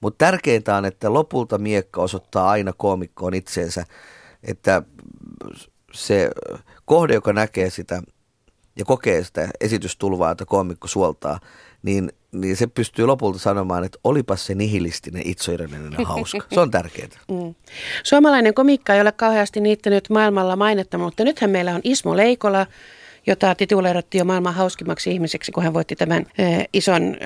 Mutta 0.00 0.24
tärkeintä 0.24 0.76
on, 0.76 0.84
että 0.84 1.12
lopulta 1.12 1.58
miekka 1.58 2.02
osoittaa 2.02 2.50
aina 2.50 2.72
koomikkoon 2.72 3.34
itseensä 3.34 3.84
että 4.42 4.82
se 5.92 6.30
kohde, 6.84 7.14
joka 7.14 7.32
näkee 7.32 7.70
sitä 7.70 8.02
ja 8.78 8.84
kokee 8.84 9.24
sitä 9.24 9.48
esitystulvaa, 9.60 10.30
että 10.30 10.44
koomikko 10.44 10.88
suoltaa, 10.88 11.40
niin, 11.82 12.12
niin 12.32 12.56
se 12.56 12.66
pystyy 12.66 13.06
lopulta 13.06 13.38
sanomaan, 13.38 13.84
että 13.84 13.98
olipas 14.04 14.46
se 14.46 14.54
nihilistinen, 14.54 15.22
itsoironinen 15.24 16.06
hauska. 16.06 16.46
Se 16.54 16.60
on 16.60 16.70
tärkeää. 16.70 17.08
Mm. 17.30 17.54
Suomalainen 18.02 18.54
komiikka 18.54 18.94
ei 18.94 19.00
ole 19.00 19.12
kauheasti 19.12 19.60
niittänyt 19.60 20.10
maailmalla 20.10 20.56
mainetta, 20.56 20.98
mutta 20.98 21.24
nythän 21.24 21.50
meillä 21.50 21.74
on 21.74 21.80
Ismo 21.84 22.16
Leikola, 22.16 22.66
jota 23.26 23.54
tituleerattiin 23.54 24.18
jo 24.18 24.24
maailman 24.24 24.54
hauskimmaksi 24.54 25.10
ihmiseksi, 25.10 25.52
kun 25.52 25.62
hän 25.62 25.74
voitti 25.74 25.96
tämän 25.96 26.26
eh, 26.38 26.68
ison 26.72 27.16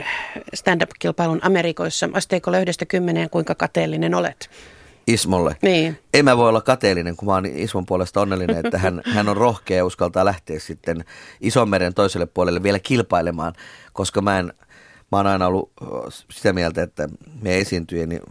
stand-up-kilpailun 0.54 1.40
Amerikoissa. 1.42 2.08
Asteikolla 2.12 2.58
yhdestä 2.58 2.86
kymmeneen, 2.86 3.30
kuinka 3.30 3.54
kateellinen 3.54 4.14
olet? 4.14 4.50
Ismolle. 5.06 5.56
Niin. 5.62 5.98
En 6.14 6.24
mä 6.24 6.36
voi 6.36 6.48
olla 6.48 6.60
kateellinen, 6.60 7.16
kun 7.16 7.26
mä 7.26 7.32
oon 7.32 7.46
Ismon 7.46 7.86
puolesta 7.86 8.20
onnellinen, 8.20 8.66
että 8.66 8.78
hän, 8.78 9.02
hän 9.14 9.28
on 9.28 9.36
rohkea 9.36 9.76
ja 9.76 9.84
uskaltaa 9.84 10.24
lähteä 10.24 10.58
sitten 10.58 11.04
meren 11.68 11.94
toiselle 11.94 12.26
puolelle 12.26 12.62
vielä 12.62 12.78
kilpailemaan, 12.78 13.52
koska 13.92 14.20
mä 14.20 14.38
en, 14.38 14.52
mä 15.12 15.18
oon 15.18 15.26
aina 15.26 15.46
ollut 15.46 15.70
sitä 16.30 16.52
mieltä, 16.52 16.82
että 16.82 17.08
me 17.42 17.58
esiintyjä, 17.58 18.06
niin 18.06 18.22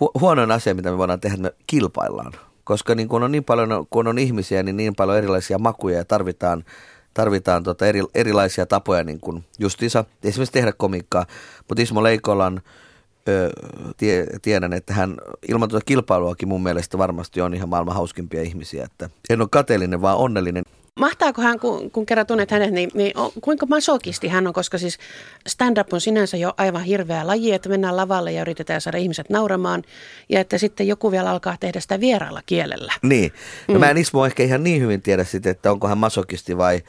hu, 0.00 0.10
huonoin 0.20 0.50
asia, 0.50 0.74
mitä 0.74 0.90
me 0.90 0.98
voidaan 0.98 1.20
tehdä, 1.20 1.34
että 1.34 1.42
me 1.42 1.52
kilpaillaan. 1.66 2.32
Koska 2.64 2.94
niin 2.94 3.08
kun 3.08 3.22
on 3.22 3.32
niin 3.32 3.44
paljon, 3.44 3.86
kun 3.90 4.08
on 4.08 4.18
ihmisiä, 4.18 4.62
niin 4.62 4.76
niin 4.76 4.94
paljon 4.94 5.18
erilaisia 5.18 5.58
makuja 5.58 5.96
ja 5.96 6.04
tarvitaan, 6.04 6.64
tarvitaan 7.14 7.62
tota 7.62 7.86
eri, 7.86 8.00
erilaisia 8.14 8.66
tapoja 8.66 9.04
niin 9.04 9.20
kuin 9.20 9.44
justiinsa 9.58 10.04
esimerkiksi 10.24 10.52
tehdä 10.52 10.72
komiikkaa. 10.72 11.26
Mutta 11.68 11.82
Ismo 11.82 12.02
Leikolan 12.02 12.62
tie, 13.96 14.26
tiedän, 14.42 14.72
että 14.72 14.94
hän 14.94 15.14
ilman 15.48 15.68
tuota 15.68 15.84
kilpailuakin 15.84 16.48
mun 16.48 16.62
mielestä 16.62 16.98
varmasti 16.98 17.40
on 17.40 17.54
ihan 17.54 17.68
maailman 17.68 17.94
hauskimpia 17.94 18.42
ihmisiä. 18.42 18.84
Että 18.84 19.10
en 19.30 19.40
ole 19.40 19.48
kateellinen, 19.50 20.02
vaan 20.02 20.18
onnellinen. 20.18 20.64
Mahtaako 21.00 21.42
hän, 21.42 21.60
kun, 21.60 21.90
kun 21.90 22.06
kerran 22.06 22.26
tunnet 22.26 22.50
hänet, 22.50 22.70
niin, 22.70 22.90
niin 22.94 23.18
on, 23.18 23.30
kuinka 23.40 23.66
masokisti 23.66 24.28
hän 24.28 24.46
on, 24.46 24.52
koska 24.52 24.78
siis 24.78 24.98
stand-up 25.48 25.92
on 25.92 26.00
sinänsä 26.00 26.36
jo 26.36 26.52
aivan 26.56 26.84
hirveä 26.84 27.26
laji, 27.26 27.52
että 27.52 27.68
mennään 27.68 27.96
lavalle 27.96 28.32
ja 28.32 28.40
yritetään 28.40 28.80
saada 28.80 28.98
ihmiset 28.98 29.30
nauramaan, 29.30 29.82
ja 30.28 30.40
että 30.40 30.58
sitten 30.58 30.88
joku 30.88 31.10
vielä 31.10 31.30
alkaa 31.30 31.56
tehdä 31.60 31.80
sitä 31.80 32.00
vieraalla 32.00 32.42
kielellä. 32.46 32.92
Niin. 33.02 33.32
No 33.68 33.74
mm. 33.74 33.80
mä 33.80 33.90
en 33.90 33.96
Ismo 33.96 34.26
ehkä 34.26 34.42
ihan 34.42 34.64
niin 34.64 34.82
hyvin 34.82 35.02
tiedä 35.02 35.24
sitten, 35.24 35.50
että 35.50 35.72
onko 35.72 35.88
hän 35.88 35.98
masokisti 35.98 36.58
vai, 36.58 36.82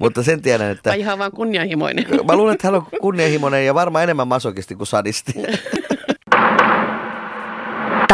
mutta 0.00 0.22
sen 0.22 0.42
tiedän, 0.42 0.70
että... 0.70 0.90
Vai 0.90 1.00
ihan 1.00 1.18
vaan 1.18 1.32
kunnianhimoinen. 1.32 2.06
Mä 2.26 2.36
luulen, 2.36 2.54
että 2.54 2.66
hän 2.66 2.74
on 2.74 2.86
kunnianhimoinen 3.00 3.66
ja 3.66 3.74
varmaan 3.74 4.04
enemmän 4.04 4.28
masokisti 4.28 4.74
kuin 4.74 4.86
sadisti. 4.86 5.32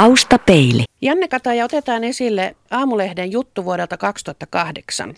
Taustapeili. 0.03 0.85
Janne 1.01 1.29
Kataja 1.29 1.65
otetaan 1.65 2.05
esille 2.05 2.57
Aamulehden 2.71 3.33
juttu 3.33 3.65
vuodelta 3.65 3.97
2008 3.97 5.15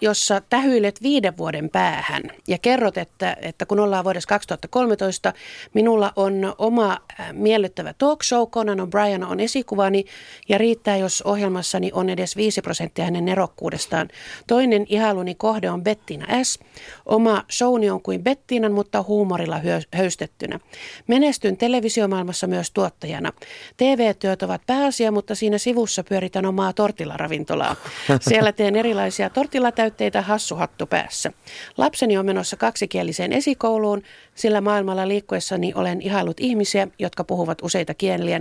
jossa 0.00 0.40
tähyilet 0.40 1.02
viiden 1.02 1.36
vuoden 1.36 1.70
päähän 1.70 2.22
ja 2.48 2.58
kerrot, 2.58 2.98
että, 2.98 3.36
että 3.42 3.66
kun 3.66 3.80
ollaan 3.80 4.04
vuodessa 4.04 4.28
2013, 4.28 5.32
minulla 5.74 6.12
on 6.16 6.54
oma 6.58 6.98
äh, 7.20 7.32
miellyttävä 7.32 7.94
talk 7.98 8.22
show, 8.22 8.48
Conan 8.48 8.78
O'Brien 8.78 9.24
on 9.26 9.40
esikuvani 9.40 10.04
ja 10.48 10.58
riittää, 10.58 10.96
jos 10.96 11.22
ohjelmassani 11.22 11.90
on 11.94 12.10
edes 12.10 12.36
5 12.36 12.62
prosenttia 12.62 13.04
hänen 13.04 13.24
nerokkuudestaan. 13.24 14.08
Toinen 14.46 14.86
ihailuni 14.88 15.34
kohde 15.34 15.70
on 15.70 15.84
Bettina 15.84 16.44
S. 16.44 16.58
Oma 17.06 17.44
showni 17.52 17.90
on 17.90 18.02
kuin 18.02 18.22
Bettinan, 18.22 18.72
mutta 18.72 19.02
huumorilla 19.02 19.60
höystettynä. 19.96 20.60
Menestyn 21.06 21.56
televisiomaailmassa 21.56 22.46
myös 22.46 22.70
tuottajana. 22.70 23.32
TV-työt 23.76 24.42
ovat 24.42 24.62
pääasia, 24.66 25.12
mutta 25.12 25.34
siinä 25.34 25.58
sivussa 25.58 26.04
pyöritän 26.04 26.46
omaa 26.46 26.72
tortillaravintolaa. 26.72 27.76
Siellä 28.20 28.52
teen 28.52 28.76
erilaisia 28.76 29.30
tortillatäyttöjä 29.30 29.83
täytteitä 29.84 30.22
hassuhattu 30.22 30.86
päässä. 30.86 31.32
Lapseni 31.76 32.18
on 32.18 32.26
menossa 32.26 32.56
kaksikieliseen 32.56 33.32
esikouluun, 33.32 34.02
sillä 34.34 34.60
maailmalla 34.60 35.08
liikkuessani 35.08 35.72
olen 35.74 36.02
ihailut 36.02 36.40
ihmisiä, 36.40 36.88
jotka 36.98 37.24
puhuvat 37.24 37.58
useita 37.62 37.94
kieliä. 37.94 38.40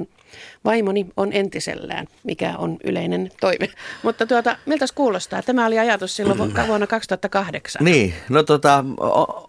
Vaimoni 0.66 1.06
on 1.18 1.34
entisellään, 1.34 2.08
mikä 2.24 2.54
on 2.58 2.78
yleinen 2.84 3.32
toive. 3.42 3.70
Mutta 4.04 4.26
tuota, 4.26 4.58
miltä 4.66 4.86
kuulostaa? 4.96 5.42
Tämä 5.42 5.66
oli 5.66 5.80
ajatus 5.80 6.16
silloin 6.16 6.40
vuonna 6.68 6.88
2008. 6.88 7.84
Niin, 7.86 8.14
no 8.30 8.44
tota, 8.44 8.86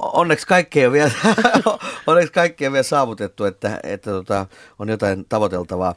onneksi 0.00 0.46
kaikkea 0.46 0.92
vielä, 0.92 1.10
onneksi 2.06 2.32
kaikkea 2.32 2.72
vielä 2.72 2.82
saavutettu, 2.82 3.44
että, 3.44 3.80
että 3.82 4.10
tota, 4.10 4.46
on 4.78 4.88
jotain 4.88 5.24
tavoiteltavaa. 5.28 5.94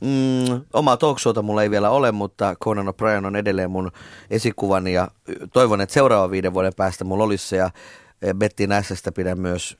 Mm, 0.00 0.64
omaa 0.72 0.96
talk 0.96 1.18
mulla 1.42 1.62
ei 1.62 1.70
vielä 1.70 1.90
ole, 1.90 2.12
mutta 2.12 2.54
Conan 2.64 2.88
O'Brien 2.88 3.26
on 3.26 3.36
edelleen 3.36 3.70
mun 3.70 3.90
esikuvani 4.30 4.92
ja 4.92 5.08
toivon, 5.52 5.80
että 5.80 5.92
seuraavan 5.92 6.30
viiden 6.30 6.54
vuoden 6.54 6.72
päästä 6.76 7.04
mulla 7.04 7.24
olisi 7.24 7.48
se 7.48 7.56
ja 7.56 7.70
Betty 8.34 8.66
Nässästä 8.66 9.12
pidän 9.12 9.40
myös 9.40 9.76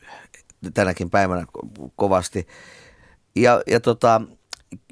tänäkin 0.75 1.11
päivänä 1.11 1.47
kovasti. 1.97 2.47
Ja, 3.37 3.63
ja, 3.67 3.81
tota, 3.81 4.21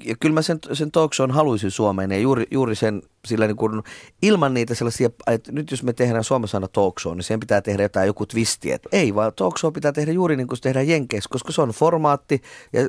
ja 0.05 0.15
kyllä 0.19 0.33
mä 0.33 0.41
sen, 0.41 0.59
sen 0.73 0.91
talk 0.91 1.11
haluaisin 1.31 1.71
Suomeen 1.71 2.11
ja 2.11 2.19
juuri, 2.19 2.45
juuri 2.51 2.75
sen 2.75 3.01
sillä 3.27 3.47
niin 3.47 3.57
kuin, 3.57 3.83
ilman 4.21 4.53
niitä 4.53 4.75
sellaisia, 4.75 5.09
että 5.27 5.51
nyt 5.51 5.71
jos 5.71 5.83
me 5.83 5.93
tehdään 5.93 6.23
Suomessa 6.23 6.57
aina 6.57 6.67
talk 6.67 6.99
show, 6.99 7.15
niin 7.15 7.23
sen 7.23 7.39
pitää 7.39 7.61
tehdä 7.61 7.83
jotain 7.83 8.07
joku 8.07 8.25
twisti. 8.25 8.71
Että 8.71 8.89
ei, 8.91 9.15
vaan 9.15 9.31
talk 9.35 9.57
show 9.57 9.73
pitää 9.73 9.91
tehdä 9.91 10.11
juuri 10.11 10.35
niin 10.35 10.47
kuin 10.47 10.57
se 10.57 10.63
tehdään 10.63 10.87
Jenkeissä, 10.87 11.29
koska 11.31 11.51
se 11.51 11.61
on 11.61 11.69
formaatti 11.69 12.41
ja 12.73 12.81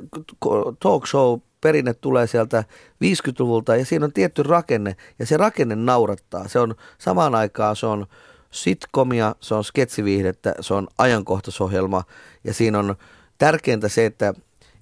talk 0.81 1.07
show 1.07 1.40
perinne 1.66 1.94
tulee 1.94 2.26
sieltä 2.26 2.64
50-luvulta 3.04 3.76
ja 3.76 3.85
siinä 3.85 4.04
on 4.04 4.12
tietty 4.12 4.42
rakenne 4.42 4.96
ja 5.18 5.26
se 5.26 5.37
rakenne 5.37 5.76
naurattaa. 5.76 6.49
Se 6.49 6.58
on 6.58 6.75
samaan 6.99 7.35
aikaan 7.35 7.76
se 7.76 7.87
on 7.87 8.06
sitkomia, 8.50 9.35
se 9.40 9.54
on 9.54 9.64
sketsiviihdettä, 9.64 10.54
se 10.61 10.75
on 10.75 10.88
ajankohtaisohjelma 10.99 12.04
ja 12.44 12.54
siinä 12.54 12.78
on 12.78 12.94
tärkeintä 13.38 13.88
se, 13.88 14.06
että 14.06 14.35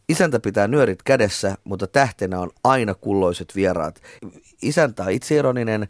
isäntä 0.08 0.40
pitää 0.40 0.68
nyörit 0.68 1.02
kädessä, 1.02 1.54
mutta 1.64 1.86
tähtenä 1.86 2.40
on 2.40 2.50
aina 2.64 2.94
kulloiset 2.94 3.52
vieraat. 3.56 4.02
Isäntä 4.62 5.02
on 5.02 5.10
itseironinen 5.10 5.88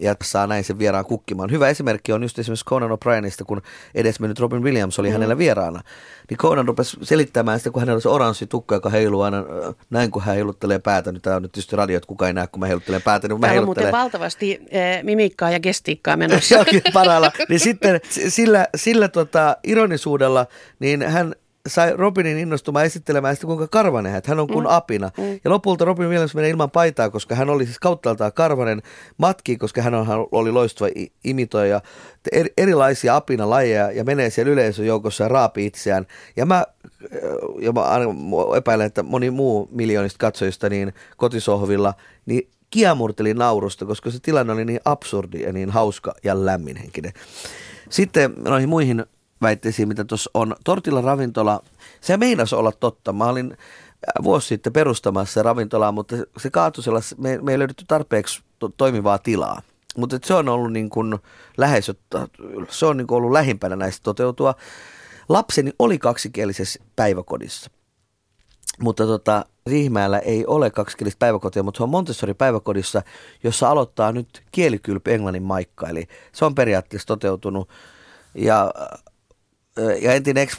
ja 0.00 0.14
saa 0.22 0.46
näin 0.46 0.64
sen 0.64 0.78
vieraan 0.78 1.04
kukkimaan. 1.04 1.50
Hyvä 1.50 1.68
esimerkki 1.68 2.12
on 2.12 2.22
just 2.22 2.38
esimerkiksi 2.38 2.64
Conan 2.64 2.90
O'Brienista, 2.90 3.44
kun 3.46 3.62
edesmennyt 3.94 4.38
Robin 4.38 4.62
Williams 4.62 4.98
oli 4.98 5.08
mm. 5.08 5.12
hänellä 5.12 5.38
vieraana. 5.38 5.80
Niin 6.30 6.38
Conan 6.38 6.68
rupesi 6.68 6.96
selittämään 7.02 7.58
sitä, 7.58 7.70
kun 7.70 7.80
hänellä 7.80 7.96
oli 7.96 8.02
se 8.02 8.08
oranssi 8.08 8.46
tukka, 8.46 8.74
joka 8.74 8.90
heiluu 8.90 9.22
aina 9.22 9.44
näin, 9.90 10.10
kun 10.10 10.22
hän 10.22 10.34
heiluttelee 10.34 10.78
päätä. 10.78 11.12
Nyt 11.12 11.22
tämä 11.22 11.36
on 11.36 11.42
nyt 11.42 11.52
tietysti 11.52 11.76
radio, 11.76 11.96
että 11.96 12.06
kukaan 12.06 12.26
ei 12.26 12.32
näe, 12.32 12.46
kun 12.46 12.60
mä 12.60 12.66
heiluttelen 12.66 13.02
päätä. 13.02 13.28
Niin 13.28 13.40
Täällä 13.40 13.60
on 13.60 13.64
muuten 13.64 13.92
valtavasti 13.92 14.60
äh, 14.60 15.02
mimikkaa 15.02 15.50
ja 15.50 15.60
gestiikkaa 15.60 16.16
menossa. 16.16 16.64
parhailla. 16.94 17.32
Niin 17.48 17.60
sitten 17.60 18.00
sillä, 18.28 18.66
sillä 18.76 19.08
tota, 19.08 19.56
ironisuudella, 19.64 20.46
niin 20.78 21.02
hän 21.02 21.34
sai 21.68 21.96
Robinin 21.96 22.38
innostumaan 22.38 22.84
esittelemään 22.84 23.36
sitä, 23.36 23.46
kuinka 23.46 23.68
karvanen 23.68 24.12
hän, 24.12 24.22
hän 24.26 24.40
on 24.40 24.46
kuin 24.46 24.64
mm. 24.64 24.70
apina. 24.70 25.10
Mm. 25.18 25.40
Ja 25.44 25.50
lopulta 25.50 25.84
Robin 25.84 26.08
Williams 26.08 26.34
menee 26.34 26.50
ilman 26.50 26.70
paitaa, 26.70 27.10
koska 27.10 27.34
hän 27.34 27.50
oli 27.50 27.64
siis 27.64 27.78
kauttaaltaan 27.78 28.32
karvanen 28.32 28.82
matki, 29.18 29.56
koska 29.56 29.82
hän 29.82 29.94
oli 30.32 30.52
loistava 30.52 30.90
imitoija 31.24 31.80
er, 32.32 32.48
erilaisia 32.56 33.16
apinalajeja 33.16 33.90
ja 33.90 34.04
menee 34.04 34.30
siellä 34.30 34.52
yleisön 34.52 34.86
joukossa 34.86 35.24
ja 35.24 35.28
raapi 35.28 35.66
itseään. 35.66 36.06
Ja 36.36 36.46
mä, 36.46 36.64
ja 37.60 37.72
mä 37.72 37.80
epäilen, 38.56 38.86
että 38.86 39.02
moni 39.02 39.30
muu 39.30 39.68
miljoonista 39.70 40.18
katsojista 40.18 40.68
niin 40.68 40.94
kotisohvilla, 41.16 41.94
niin 42.26 42.48
kiamurteli 42.70 43.34
naurusta, 43.34 43.86
koska 43.86 44.10
se 44.10 44.18
tilanne 44.22 44.52
oli 44.52 44.64
niin 44.64 44.80
absurdi 44.84 45.40
ja 45.40 45.52
niin 45.52 45.70
hauska 45.70 46.14
ja 46.24 46.44
lämminhenkinen. 46.46 47.12
Sitten 47.90 48.32
noihin 48.38 48.68
muihin 48.68 49.04
väitteisiin, 49.42 49.88
mitä 49.88 50.04
tuossa 50.04 50.30
on. 50.34 50.56
Tortilla 50.64 51.00
ravintola, 51.00 51.62
se 52.00 52.16
meinasi 52.16 52.54
olla 52.54 52.72
totta. 52.72 53.12
Mä 53.12 53.24
olin 53.24 53.52
äh, 53.52 54.24
vuosi 54.24 54.46
sitten 54.46 54.72
perustamassa 54.72 55.42
ravintolaa, 55.42 55.92
mutta 55.92 56.16
se 56.36 56.50
kaatui 56.50 56.84
sellaisen, 56.84 57.20
me, 57.20 57.38
me 57.42 57.52
ei 57.52 57.58
löydetty 57.58 57.84
tarpeeksi 57.88 58.42
to, 58.58 58.68
toimivaa 58.76 59.18
tilaa. 59.18 59.62
Mutta 59.96 60.18
se 60.24 60.34
on 60.34 60.48
ollut 60.48 60.72
niin 60.72 60.90
kuin 60.90 61.18
lähes, 61.56 61.92
se 62.68 62.86
on 62.86 62.96
niin 62.96 63.06
kuin 63.06 63.16
ollut 63.16 63.32
lähimpänä 63.32 63.76
näistä 63.76 64.02
toteutua. 64.02 64.54
Lapseni 65.28 65.72
oli 65.78 65.98
kaksikielisessä 65.98 66.80
päiväkodissa. 66.96 67.70
Mutta 68.80 69.06
tota, 69.06 69.44
Riihimäellä 69.66 70.18
ei 70.18 70.46
ole 70.46 70.70
kaksikielistä 70.70 71.18
päiväkotia, 71.18 71.62
mutta 71.62 71.78
se 71.78 71.82
on 71.82 71.88
Montessori-päiväkodissa, 71.88 73.02
jossa 73.44 73.68
aloittaa 73.68 74.12
nyt 74.12 74.42
kielikylpy 74.52 75.14
englannin 75.14 75.42
maikka. 75.42 75.88
Eli 75.88 76.08
se 76.32 76.44
on 76.44 76.54
periaatteessa 76.54 77.06
toteutunut. 77.06 77.68
Ja 78.34 78.70
ja 80.00 80.12
entinen 80.12 80.42
ex 80.42 80.56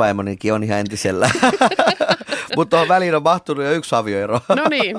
on 0.54 0.64
ihan 0.64 0.80
entisellä. 0.80 1.30
Mutta 2.56 2.82
on 2.82 2.88
väliin 2.88 3.16
on 3.16 3.24
mahtunut 3.24 3.66
jo 3.66 3.72
yksi 3.72 3.96
avioero. 3.96 4.42
no 4.50 4.66
niin. 4.70 4.98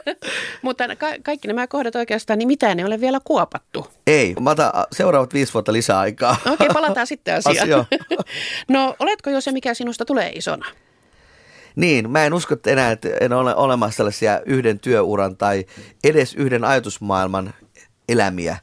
Mutta 0.62 0.96
ka- 0.96 1.18
kaikki 1.22 1.48
nämä 1.48 1.66
kohdat 1.66 1.96
oikeastaan, 1.96 2.38
niin 2.38 2.48
mitä 2.48 2.74
ne 2.74 2.86
ole 2.86 3.00
vielä 3.00 3.20
kuopattu? 3.24 3.86
Ei, 4.06 4.34
mä 4.40 4.50
otan 4.50 4.72
seuraavat 4.92 5.34
viisi 5.34 5.54
vuotta 5.54 5.72
lisää 5.72 5.98
aikaa. 5.98 6.36
Okei, 6.40 6.52
okay, 6.52 6.68
palataan 6.72 7.06
sitten 7.06 7.34
asiaan. 7.34 7.58
Asio. 7.62 7.84
no, 8.68 8.94
oletko 8.98 9.30
jo 9.30 9.40
se, 9.40 9.52
mikä 9.52 9.74
sinusta 9.74 10.04
tulee 10.04 10.30
isona? 10.34 10.66
Niin, 11.76 12.10
mä 12.10 12.24
en 12.24 12.34
usko 12.34 12.54
että 12.54 12.70
enää, 12.70 12.90
että 12.90 13.08
en 13.20 13.32
ole 13.32 13.54
olemassa 13.54 13.96
sellaisia 13.96 14.40
yhden 14.46 14.80
työuran 14.80 15.36
tai 15.36 15.64
edes 16.04 16.34
yhden 16.34 16.64
ajatusmaailman 16.64 17.54
elämiä 18.08 18.56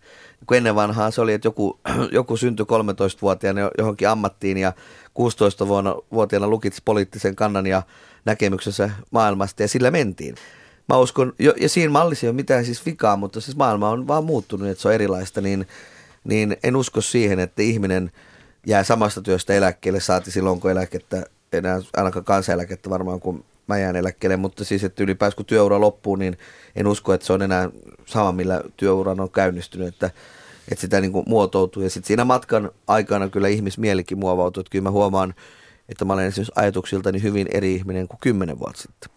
kun 0.48 0.58
ennen 0.58 0.76
vanhaa 0.76 1.12
se 1.12 1.22
oli, 1.22 1.34
että 1.34 1.48
joku, 1.48 1.80
joku 2.12 2.38
syntyi 2.38 2.66
13-vuotiaana 2.66 3.72
johonkin 3.78 4.10
ammattiin 4.10 4.58
ja 4.58 4.74
16-vuotiaana 5.10 6.48
lukitsi 6.48 6.82
poliittisen 6.86 7.36
kannan 7.36 7.68
ja 7.68 7.82
näkemyksensä 8.26 8.90
maailmasta 9.12 9.64
ja 9.64 9.68
sillä 9.68 9.92
mentiin. 9.92 10.36
Mä 10.90 10.98
uskon, 10.98 11.34
ja 11.60 11.70
siinä 11.70 11.92
mallissa 11.92 12.26
ei 12.26 12.30
ole 12.30 12.36
mitään 12.36 12.66
siis 12.66 12.86
vikaa, 12.86 13.16
mutta 13.16 13.42
siis 13.42 13.58
maailma 13.58 13.90
on 13.90 14.08
vaan 14.08 14.24
muuttunut, 14.24 14.68
että 14.68 14.82
se 14.82 14.88
on 14.88 14.94
erilaista, 14.94 15.42
niin, 15.42 15.68
niin 16.24 16.58
en 16.64 16.76
usko 16.76 17.02
siihen, 17.02 17.40
että 17.40 17.62
ihminen 17.62 18.12
jää 18.66 18.84
samasta 18.84 19.22
työstä 19.22 19.54
eläkkeelle, 19.54 20.00
saati 20.00 20.32
silloin 20.32 20.60
kun 20.60 20.72
eläkettä, 20.72 21.26
enää 21.54 21.82
ainakaan 21.98 22.26
kansaneläkettä 22.26 22.90
varmaan, 22.90 23.20
kun 23.20 23.46
mä 23.70 23.80
jään 23.80 23.96
eläkkeelle, 23.96 24.38
mutta 24.38 24.64
siis, 24.64 24.84
että 24.84 25.04
ylipäänsä 25.04 25.36
kun 25.36 25.46
työura 25.46 25.82
loppuu, 25.82 26.16
niin 26.16 26.38
en 26.76 26.88
usko, 26.88 27.14
että 27.14 27.28
se 27.28 27.34
on 27.34 27.42
enää 27.42 27.70
sama, 28.06 28.32
millä 28.32 28.62
työuran 28.78 29.20
on 29.20 29.32
käynnistynyt, 29.32 29.88
että 29.88 30.12
että 30.72 30.82
sitä 30.82 31.02
niin 31.02 31.12
kuin 31.12 31.26
muotoutuu. 31.28 31.84
Ja 31.84 31.90
sitten 31.90 32.08
siinä 32.08 32.26
matkan 32.26 32.72
aikana 32.88 33.30
kyllä 33.30 33.48
ihmismielikin 33.48 34.18
muovautuu. 34.18 34.62
Että 34.62 34.72
kyllä 34.72 34.84
mä 34.84 34.92
huomaan, 34.92 35.34
että 35.90 36.06
mä 36.06 36.14
olen 36.14 36.26
esimerkiksi 36.26 36.54
ajatuksiltani 36.56 37.22
hyvin 37.22 37.48
eri 37.54 37.76
ihminen 37.76 38.08
kuin 38.08 38.20
kymmenen 38.22 38.60
vuotta 38.60 38.82
sitten. 38.82 39.10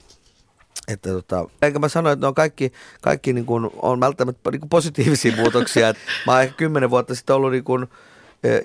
Että 0.88 1.10
tota, 1.10 1.48
enkä 1.62 1.78
mä 1.78 1.88
sano, 1.88 2.10
että 2.10 2.24
ne 2.24 2.26
on 2.26 2.34
kaikki, 2.34 2.72
kaikki 3.02 3.32
niin 3.32 3.46
kuin, 3.46 3.70
on 3.82 4.00
välttämättä 4.00 4.50
niin 4.50 4.60
kuin 4.60 4.70
positiivisia 4.70 5.36
muutoksia. 5.36 5.88
että 5.88 6.02
mä 6.26 6.32
oon 6.32 6.42
ehkä 6.42 6.56
kymmenen 6.56 6.90
vuotta 6.90 7.14
sitten 7.14 7.36
ollut 7.36 7.50
niin 7.52 7.64
kuin, 7.64 7.86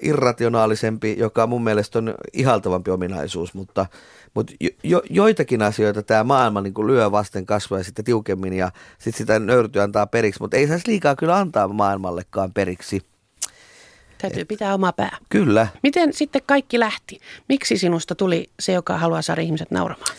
irrationaalisempi, 0.02 1.16
joka 1.20 1.48
mun 1.48 1.64
mielestä 1.64 2.00
on 2.00 2.16
ihaltavampi 2.34 2.92
ominaisuus, 2.92 3.54
mutta, 3.54 3.86
mutta 4.34 4.54
jo, 4.84 5.02
joitakin 5.10 5.62
asioita 5.62 6.04
tämä 6.04 6.24
maailma 6.24 6.62
niin 6.62 6.74
kuin 6.74 6.88
lyö 6.88 7.12
vasten 7.12 7.46
kasvoja 7.46 7.84
sitten 7.84 8.06
tiukemmin 8.06 8.54
ja 8.54 8.72
sitten 8.98 9.18
sitä 9.18 9.40
nöyrtyä 9.40 9.84
antaa 9.84 10.08
periksi, 10.08 10.42
mutta 10.42 10.58
ei 10.58 10.68
saisi 10.68 10.88
liikaa 10.88 11.16
kyllä 11.16 11.38
antaa 11.38 11.68
maailmallekaan 11.68 12.54
periksi. 12.54 13.02
Täytyy 14.18 14.46
pitää 14.46 14.74
oma 14.74 14.92
pää. 14.92 15.18
Kyllä. 15.30 15.68
Miten 15.84 16.14
sitten 16.14 16.42
kaikki 16.46 16.80
lähti? 16.80 17.20
Miksi 17.50 17.78
sinusta 17.78 18.16
tuli 18.16 18.50
se, 18.60 18.74
joka 18.74 18.98
haluaa 18.98 19.22
saada 19.22 19.42
ihmiset 19.42 19.72
nauramaan? 19.72 20.16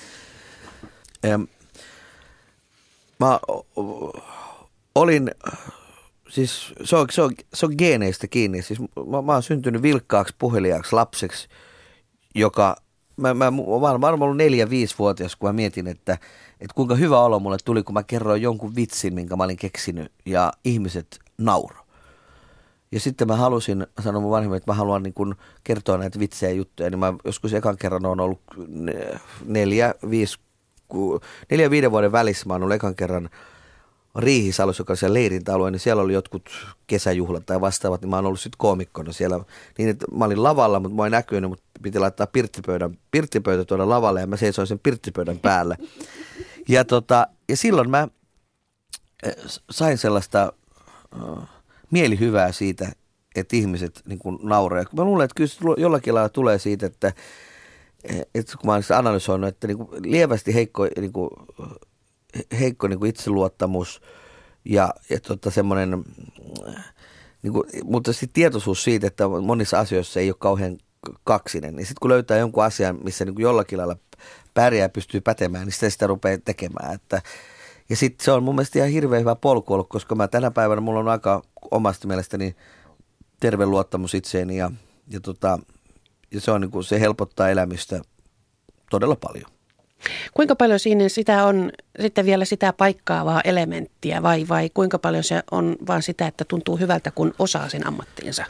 Mä 3.21 3.40
olin 4.94 5.31
siis 6.29 6.75
se 6.85 6.97
on, 6.97 7.07
se 7.11 7.23
on, 7.23 7.31
se 7.55 7.67
on 7.67 7.75
geeneistä 7.79 8.27
kiinni. 8.27 8.62
Siis 8.62 8.81
mä, 8.81 9.23
mä 9.23 9.33
oon 9.33 9.43
syntynyt 9.43 9.83
vilkkaaksi 9.83 10.35
puheliaaksi 10.38 10.95
lapseksi, 10.95 11.49
joka, 12.35 12.77
mä, 13.17 13.35
mä, 13.35 13.51
mä 13.51 13.62
oon 13.67 13.81
varmaan 13.81 14.23
ollut 14.23 14.37
neljä-viisivuotias, 14.37 15.37
kun 15.37 15.49
mä 15.49 15.53
mietin, 15.53 15.87
että, 15.87 16.12
että 16.61 16.75
kuinka 16.75 16.95
hyvä 16.95 17.21
olo 17.21 17.41
mulle 17.41 17.57
tuli, 17.64 17.83
kun 17.83 17.95
mä 17.95 18.03
kerroin 18.03 18.43
jonkun 18.43 18.77
vitsin, 18.77 19.14
minkä 19.14 19.37
mä 19.37 19.45
olin 19.45 19.57
keksinyt 19.57 20.12
ja 20.27 20.53
ihmiset 20.64 21.19
nauro. 21.38 21.77
Ja 22.93 23.01
sitten 23.01 23.29
mä 23.29 23.37
halusin 23.37 23.87
sanoa 24.03 24.21
mun 24.21 24.31
vanhemmille, 24.31 24.57
että 24.57 24.71
mä 24.71 24.77
haluan 24.77 25.03
niin 25.03 25.14
kun 25.14 25.37
kertoa 25.64 25.99
näitä 25.99 26.19
vitsejä 26.19 26.53
juttuja, 26.53 26.91
niin 26.91 26.99
mä 26.99 27.14
joskus 27.25 27.55
ekan 27.55 27.77
kerran 27.79 28.07
on 28.07 28.21
ollut 28.21 28.41
neljä, 29.45 29.95
viisi, 30.11 30.38
neljä, 31.51 31.71
viiden 31.71 31.91
vuoden 31.91 32.12
välissä, 32.12 32.47
mä 32.47 32.55
oon 32.55 32.62
ollut 32.62 32.75
ekan 32.75 32.95
kerran– 32.95 33.31
Riihisalossa, 34.16 34.81
joka 34.81 34.92
on 34.92 34.97
siellä 34.97 35.14
leirintäalue, 35.14 35.71
niin 35.71 35.81
siellä 35.81 36.03
oli 36.03 36.12
jotkut 36.12 36.51
kesäjuhlat 36.87 37.47
tai 37.47 37.61
vastaavat, 37.61 38.01
niin 38.01 38.11
mä 38.11 38.16
oon 38.16 38.27
ollut 38.27 38.40
sitten 38.40 38.59
koomikkona 38.59 39.12
siellä. 39.12 39.40
Niin, 39.79 39.88
että 39.88 40.07
mä 40.12 40.25
olin 40.25 40.42
lavalla, 40.42 40.81
mutta 40.81 40.97
mä 40.97 41.05
ei 41.05 41.11
näkynyt, 41.11 41.51
mutta 41.51 41.64
piti 41.83 41.99
laittaa 41.99 42.27
pirttipöydän, 42.27 42.99
pirttipöytä 43.11 43.64
tuoda 43.64 43.88
lavalle 43.88 44.21
ja 44.21 44.27
mä 44.27 44.37
seisoin 44.37 44.66
sen 44.66 44.79
pirttipöydän 44.79 45.38
päälle. 45.38 45.77
Ja, 46.68 46.85
tota, 46.85 47.27
ja 47.49 47.57
silloin 47.57 47.90
mä 47.90 48.09
eh, 49.23 49.35
sain 49.71 49.99
sellaista 49.99 50.53
uh, 51.23 51.42
mielihyvää 51.90 52.53
siitä, 52.53 52.92
että 53.37 53.57
ihmiset 53.57 54.03
niin 54.07 54.18
nauraa. 54.42 54.85
Mä 54.92 55.05
luulen, 55.05 55.25
että 55.25 55.35
kyllä 55.35 55.75
jollakin 55.79 56.14
lailla 56.14 56.29
tulee 56.29 56.59
siitä, 56.59 56.87
että, 56.87 57.12
eh, 58.05 58.27
että 58.35 58.57
kun 58.59 58.66
mä 58.66 58.73
olen 58.73 58.85
analysoinut, 58.99 59.49
että 59.49 59.66
niin 59.66 59.79
lievästi 60.05 60.55
heikko 60.55 60.88
niin 61.01 61.12
kuin, 61.12 61.31
heikko 62.61 62.88
niin 62.88 62.99
kuin 62.99 63.09
itseluottamus 63.09 64.03
ja, 64.64 64.95
ja 65.11 65.21
tota 65.21 65.51
semmoinen, 65.51 66.05
niin 67.43 67.53
kuin, 67.53 67.64
mutta 67.85 68.12
sitten 68.12 68.33
tietoisuus 68.33 68.85
siitä, 68.85 69.07
että 69.07 69.29
monissa 69.29 69.79
asioissa 69.79 70.21
ei 70.21 70.31
ole 70.31 70.37
kauhean 70.38 70.79
kaksinen, 71.25 71.77
niin 71.77 71.87
sitten 71.87 72.01
kun 72.01 72.11
löytää 72.11 72.38
jonkun 72.38 72.64
asian, 72.64 72.99
missä 73.05 73.25
niin 73.25 73.35
kuin 73.35 73.43
jollakin 73.43 73.79
lailla 73.79 73.97
pärjää 74.55 74.88
pystyy 74.88 75.21
pätemään, 75.21 75.64
niin 75.64 75.73
sitä, 75.73 75.91
sitä 75.91 76.07
rupeaa 76.07 76.38
tekemään. 76.45 76.95
Että, 76.95 77.23
ja 77.88 77.97
sitten 77.97 78.25
se 78.25 78.33
on 78.33 78.43
mun 78.43 78.55
mielestä 78.55 78.79
ihan 78.79 78.91
hirveän 78.91 79.21
hyvä 79.21 79.35
polku 79.35 79.75
ollut, 79.75 79.88
koska 79.88 80.14
mä 80.14 80.29
tänä 80.29 80.51
päivänä 80.51 80.81
mulla 80.81 81.01
on 81.01 81.09
aika 81.09 81.43
omasta 81.71 82.09
mielestäni 82.09 82.57
terve 83.41 83.67
luottamus 83.67 84.14
itseeni 84.14 84.57
ja, 84.57 84.71
ja, 85.09 85.21
tota, 85.21 85.59
ja 86.31 86.41
se, 86.41 86.51
on 86.51 86.61
niin 86.61 86.71
kuin, 86.71 86.85
se 86.85 87.01
helpottaa 87.01 87.49
elämistä 87.49 88.01
todella 88.91 89.17
paljon. 89.17 89.58
Kuinka 90.35 90.57
paljon 90.57 90.79
siinä 90.79 91.09
sitä 91.09 91.45
on 91.45 91.73
sitten 92.03 92.27
vielä 92.27 92.45
sitä 92.45 92.73
paikkaavaa 92.73 93.41
elementtiä 93.41 94.23
vai, 94.23 94.49
vai 94.49 94.71
kuinka 94.75 94.99
paljon 94.99 95.25
se 95.25 95.43
on 95.51 95.77
vaan 95.87 96.03
sitä, 96.03 96.27
että 96.27 96.45
tuntuu 96.45 96.77
hyvältä, 96.77 97.11
kun 97.11 97.35
osaa 97.39 97.69
sen 97.69 97.87
ammattiinsa? 97.87 98.45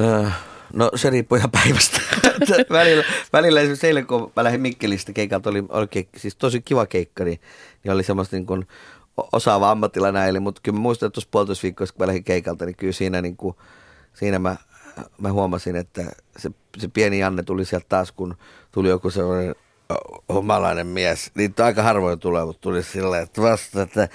Öö, 0.00 0.28
no 0.72 0.90
se 0.94 1.10
riippuu 1.10 1.38
ihan 1.38 1.50
päivästä. 1.50 2.00
välillä, 2.70 3.04
välillä 3.32 3.60
esimerkiksi 3.60 3.86
eilen, 3.86 4.06
kun 4.06 4.32
mä 4.36 4.44
lähdin 4.44 4.60
Mikkelistä 4.60 5.12
keikalta, 5.12 5.50
oli 5.50 5.64
oikein 5.68 6.08
siis 6.16 6.36
tosi 6.36 6.62
kiva 6.62 6.86
keikka, 6.86 7.24
niin, 7.24 7.40
niin 7.84 7.92
oli 7.92 8.02
semmoista 8.02 8.36
niin 8.36 8.46
kuin 8.46 8.66
osaava 9.32 9.70
ammattilainen 9.70 10.22
äili, 10.22 10.40
mutta 10.40 10.60
kyllä 10.62 10.76
mä 10.76 10.82
muistan, 10.82 11.06
että 11.06 11.14
tuossa 11.14 11.28
puolitoista 11.30 11.62
viikkoa, 11.62 11.86
kun 11.86 11.96
mä 11.98 12.06
lähdin 12.06 12.24
keikalta, 12.24 12.64
niin 12.66 12.76
kyllä 12.76 12.92
siinä, 12.92 13.22
niin 13.22 13.36
kuin, 13.36 13.56
siinä 14.14 14.38
mä, 14.38 14.56
mä 15.18 15.32
huomasin, 15.32 15.76
että 15.76 16.02
se, 16.36 16.50
se 16.78 16.88
pieni 16.88 17.18
Janne 17.18 17.42
tuli 17.42 17.64
sieltä 17.64 17.86
taas, 17.88 18.12
kun 18.12 18.36
tuli 18.72 18.88
joku 18.88 19.10
sellainen 19.10 19.54
humalainen 20.32 20.86
mies. 20.86 21.30
Niitä 21.34 21.64
aika 21.64 21.82
harvoin 21.82 22.18
tulee, 22.18 22.44
mutta 22.44 22.60
tuli 22.60 22.82
silleen, 22.82 23.22
että 23.22 23.42
vasta, 23.42 23.82
että 23.82 24.08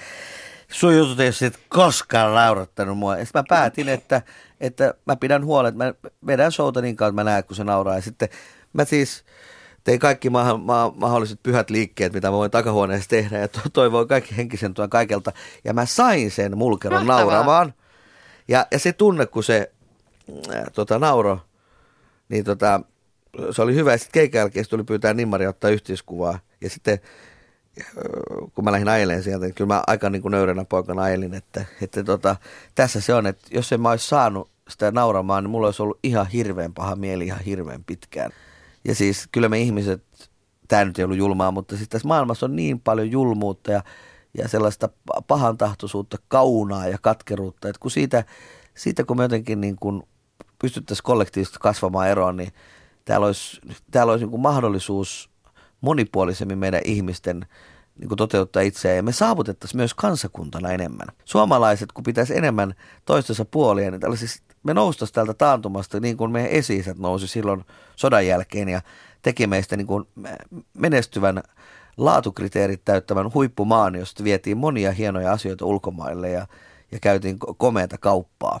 sun 0.68 0.96
jutut 0.96 1.20
ei 1.20 1.32
sit 1.32 1.58
koskaan 1.68 2.34
naurattanut 2.34 2.98
mua. 2.98 3.16
Ja 3.18 3.26
mä 3.34 3.44
päätin, 3.48 3.88
että, 3.88 4.22
että 4.60 4.94
mä 5.06 5.16
pidän 5.16 5.44
huolen, 5.44 5.68
että 5.68 5.84
mä 5.84 6.10
vedän 6.26 6.52
showta 6.52 6.80
niin 6.80 6.96
kauan, 6.96 7.10
että 7.10 7.24
mä 7.24 7.30
näen, 7.30 7.44
kun 7.44 7.56
se 7.56 7.64
nauraa. 7.64 7.94
Ja 7.94 8.02
sitten 8.02 8.28
mä 8.72 8.84
siis 8.84 9.24
tein 9.84 9.98
kaikki 10.00 10.30
ma- 10.30 10.56
ma- 10.58 10.92
mahdolliset 10.96 11.42
pyhät 11.42 11.70
liikkeet, 11.70 12.12
mitä 12.12 12.28
mä 12.28 12.32
voin 12.36 12.50
takahuoneessa 12.50 13.08
tehdä 13.10 13.38
ja 13.38 13.48
to- 13.48 13.60
toivoin 13.72 14.08
kaikki 14.08 14.36
henkisen 14.36 14.74
tuen 14.74 14.90
kaikelta. 14.90 15.32
Ja 15.64 15.74
mä 15.74 15.86
sain 15.86 16.30
sen 16.30 16.58
mulkeron 16.58 17.06
Mahtavaa. 17.06 17.32
nauramaan. 17.34 17.74
Ja, 18.48 18.66
ja 18.70 18.78
se 18.78 18.92
tunne, 18.92 19.26
kun 19.26 19.44
se 19.44 19.72
äh, 20.54 20.62
tota, 20.72 20.98
nauro, 20.98 21.38
niin 22.28 22.44
tota, 22.44 22.80
se 23.50 23.62
oli 23.62 23.74
hyvä. 23.74 23.96
Sitten 23.96 24.12
keikan 24.12 24.38
jälkeen 24.38 24.68
tuli 24.70 24.84
pyytää 24.84 25.14
Nimmari 25.14 25.46
ottaa 25.46 25.70
yhteiskuvaa. 25.70 26.38
Ja 26.60 26.70
sitten 26.70 26.98
kun 28.54 28.64
mä 28.64 28.72
lähdin 28.72 28.88
ajelemaan 28.88 29.22
sieltä, 29.22 29.46
niin 29.46 29.54
kyllä 29.54 29.74
mä 29.74 29.82
aika 29.86 30.10
niin 30.10 30.22
kuin 30.22 30.32
nöyränä 30.32 30.64
poikana 30.64 31.02
ajelin, 31.02 31.34
että, 31.34 31.64
että 31.82 32.04
tota, 32.04 32.36
tässä 32.74 33.00
se 33.00 33.14
on, 33.14 33.26
että 33.26 33.46
jos 33.50 33.72
en 33.72 33.80
mä 33.80 33.90
olisi 33.90 34.08
saanut 34.08 34.50
sitä 34.68 34.90
nauramaan, 34.90 35.44
niin 35.44 35.50
mulla 35.50 35.68
olisi 35.68 35.82
ollut 35.82 35.98
ihan 36.02 36.26
hirveän 36.26 36.74
paha 36.74 36.96
mieli 36.96 37.26
ihan 37.26 37.40
hirveän 37.40 37.84
pitkään. 37.84 38.30
Ja 38.84 38.94
siis 38.94 39.28
kyllä 39.32 39.48
me 39.48 39.60
ihmiset, 39.60 40.02
tämä 40.68 40.84
nyt 40.84 40.98
ei 40.98 41.04
ollut 41.04 41.18
julmaa, 41.18 41.50
mutta 41.50 41.76
siis 41.76 41.88
tässä 41.88 42.08
maailmassa 42.08 42.46
on 42.46 42.56
niin 42.56 42.80
paljon 42.80 43.10
julmuutta 43.10 43.72
ja, 43.72 43.82
ja 44.38 44.48
sellaista 44.48 44.88
pa- 45.10 45.22
pahantahtoisuutta, 45.26 46.16
kaunaa 46.28 46.88
ja 46.88 46.98
katkeruutta, 47.02 47.68
että 47.68 47.80
kun 47.80 47.90
siitä, 47.90 48.24
siitä 48.74 49.04
kun 49.04 49.16
me 49.16 49.22
jotenkin 49.22 49.60
niin 49.60 49.76
kuin 49.76 50.02
pystyttäisiin 50.58 51.04
kollektiivisesti 51.04 51.58
kasvamaan 51.60 52.08
eroon, 52.08 52.36
niin 52.36 52.52
täällä 53.04 53.26
olisi, 53.26 53.60
täällä 53.90 54.12
olisi 54.12 54.26
niin 54.26 54.40
mahdollisuus 54.40 55.30
monipuolisemmin 55.80 56.58
meidän 56.58 56.80
ihmisten 56.84 57.46
niin 57.98 58.16
toteuttaa 58.16 58.62
itseään 58.62 58.96
ja 58.96 59.02
me 59.02 59.12
saavutettaisiin 59.12 59.76
myös 59.76 59.94
kansakuntana 59.94 60.70
enemmän. 60.70 61.08
Suomalaiset, 61.24 61.92
kun 61.92 62.04
pitäisi 62.04 62.36
enemmän 62.36 62.74
toistensa 63.04 63.44
puolia, 63.44 63.90
niin 63.90 64.00
tällaisista, 64.00 64.54
me 64.62 64.74
noustaisiin 64.74 65.14
täältä 65.14 65.34
taantumasta 65.34 66.00
niin 66.00 66.16
kuin 66.16 66.30
meidän 66.30 66.50
esi 66.50 66.84
nousi 66.98 67.26
silloin 67.26 67.64
sodan 67.96 68.26
jälkeen 68.26 68.68
ja 68.68 68.80
teki 69.22 69.46
meistä 69.46 69.76
niin 69.76 69.86
kuin 69.86 70.04
menestyvän 70.78 71.42
laatukriteerit 71.96 72.84
täyttävän 72.84 73.34
huippumaan, 73.34 73.94
josta 73.94 74.24
vietiin 74.24 74.56
monia 74.56 74.92
hienoja 74.92 75.32
asioita 75.32 75.64
ulkomaille 75.64 76.30
ja, 76.30 76.46
ja 76.92 76.98
käytiin 77.00 77.38
ko- 77.44 77.54
komeata 77.58 77.98
kauppaa. 77.98 78.60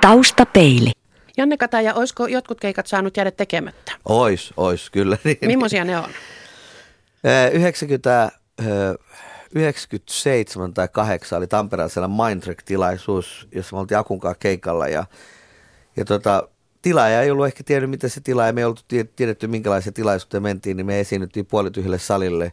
Taustapeili. 0.00 0.97
Janne 1.38 1.56
Kataja, 1.56 1.94
olisiko 1.94 2.26
jotkut 2.26 2.60
keikat 2.60 2.86
saanut 2.86 3.16
jäädä 3.16 3.30
tekemättä? 3.30 3.92
Ois, 4.04 4.52
ois, 4.56 4.90
kyllä. 4.90 5.18
Niin, 5.24 5.38
Millaisia 5.46 5.84
ne 5.84 5.98
on? 5.98 6.08
Ää, 7.24 7.48
90, 7.48 8.10
ää, 8.10 8.30
97 9.54 10.74
tai 10.74 10.88
8 10.92 11.38
oli 11.38 11.46
Tampereella 11.46 11.88
sellainen 11.88 12.16
Mindtrack-tilaisuus, 12.16 13.48
jossa 13.54 13.76
me 13.76 13.80
oltiin 13.80 13.98
Akun 13.98 14.20
kanssa 14.20 14.38
keikalla 14.38 14.88
ja, 14.88 15.04
ja 15.96 16.04
tota, 16.04 16.48
tilaaja 16.82 17.22
ei 17.22 17.30
ollut 17.30 17.46
ehkä 17.46 17.64
tiennyt, 17.64 17.90
mitä 17.90 18.08
se 18.08 18.20
tilaaja, 18.20 18.52
me 18.52 18.60
ei 18.60 18.64
oltu 18.64 18.82
tie- 18.88 19.08
tiedetty, 19.16 19.46
minkälaisia 19.46 19.92
tilaisuuteen 19.92 20.42
mentiin, 20.42 20.76
niin 20.76 20.86
me 20.86 21.00
esiinnyttiin 21.00 21.46
puolityhjälle 21.46 21.98
salille 21.98 22.52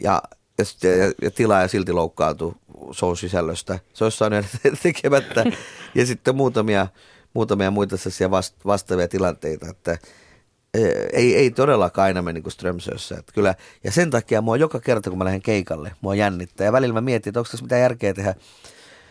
ja, 0.00 0.22
ja, 0.58 0.90
ja, 0.96 1.12
ja 1.22 1.30
tilaaja 1.30 1.68
silti 1.68 1.92
loukkaantui 1.92 2.54
show 2.92 3.14
sisällöstä. 3.14 3.78
Se 3.92 4.04
olisi 4.04 4.18
saanut 4.18 4.46
tekemättä 4.82 5.44
ja 5.94 6.06
sitten 6.06 6.36
muutamia, 6.36 6.86
muutamia 7.36 7.70
muita 7.70 7.96
sellaisia 7.96 8.30
vast, 8.30 8.56
vastaavia 8.66 9.08
tilanteita, 9.08 9.66
että 9.70 9.98
ei, 11.12 11.36
ei 11.36 11.50
todellakaan 11.50 12.06
aina 12.06 12.22
mene 12.22 12.32
niin 12.32 12.42
kuin 12.42 12.52
Strömsössä. 12.52 13.16
Että 13.18 13.32
kyllä, 13.32 13.54
ja 13.84 13.92
sen 13.92 14.10
takia 14.10 14.42
mua 14.42 14.56
joka 14.56 14.80
kerta, 14.80 15.10
kun 15.10 15.18
mä 15.18 15.24
lähden 15.24 15.42
keikalle, 15.42 15.92
mua 16.00 16.14
jännittää. 16.14 16.64
Ja 16.64 16.72
välillä 16.72 16.92
mä 16.92 17.00
mietin, 17.00 17.30
että 17.30 17.40
onko 17.40 17.50
tässä 17.50 17.64
mitään 17.64 17.82
järkeä 17.82 18.14
tehdä 18.14 18.34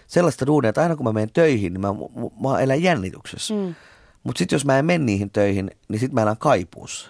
sellaista 0.07 0.45
duunia, 0.45 0.69
että 0.69 0.81
aina 0.81 0.95
kun 0.95 1.03
mä 1.03 1.13
menen 1.13 1.31
töihin, 1.33 1.73
niin 1.73 1.81
mä, 1.81 1.93
mä, 1.93 2.49
mä 2.49 2.59
elän 2.59 2.83
jännityksessä. 2.83 3.53
Mm. 3.53 3.75
Mutta 4.23 4.39
sitten 4.39 4.55
jos 4.55 4.65
mä 4.65 4.79
en 4.79 4.85
mene 4.85 5.05
niihin 5.05 5.29
töihin, 5.29 5.71
niin 5.87 5.99
sitten 5.99 6.15
mä 6.15 6.21
elän 6.21 6.37
kaipuussa. 6.37 7.09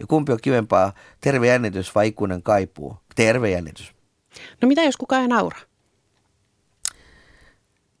Ja 0.00 0.06
kumpi 0.06 0.32
on 0.32 0.38
kivempaa, 0.42 0.92
terve 1.20 1.46
jännitys 1.46 1.94
vai 1.94 2.08
ikuinen 2.08 2.42
kaipuu? 2.42 2.96
Terve 3.14 3.50
jännitys. 3.50 3.92
No 4.62 4.68
mitä 4.68 4.82
jos 4.82 4.96
kukaan 4.96 5.22
ei 5.22 5.28
naura? 5.28 5.58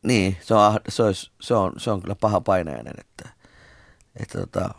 Niin, 0.02 0.36
se 0.40 0.54
on, 0.54 0.74
ah- 0.74 0.80
se, 0.88 1.02
olisi, 1.02 1.30
se, 1.40 1.54
on, 1.54 1.72
se 1.76 1.90
on 1.90 2.02
kyllä 2.02 2.14
paha 2.14 2.40
painajainen, 2.40 2.94
että, 2.98 3.28
että 4.16 4.38
tota, 4.38 4.70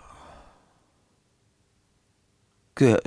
kyllä, 2.76 2.98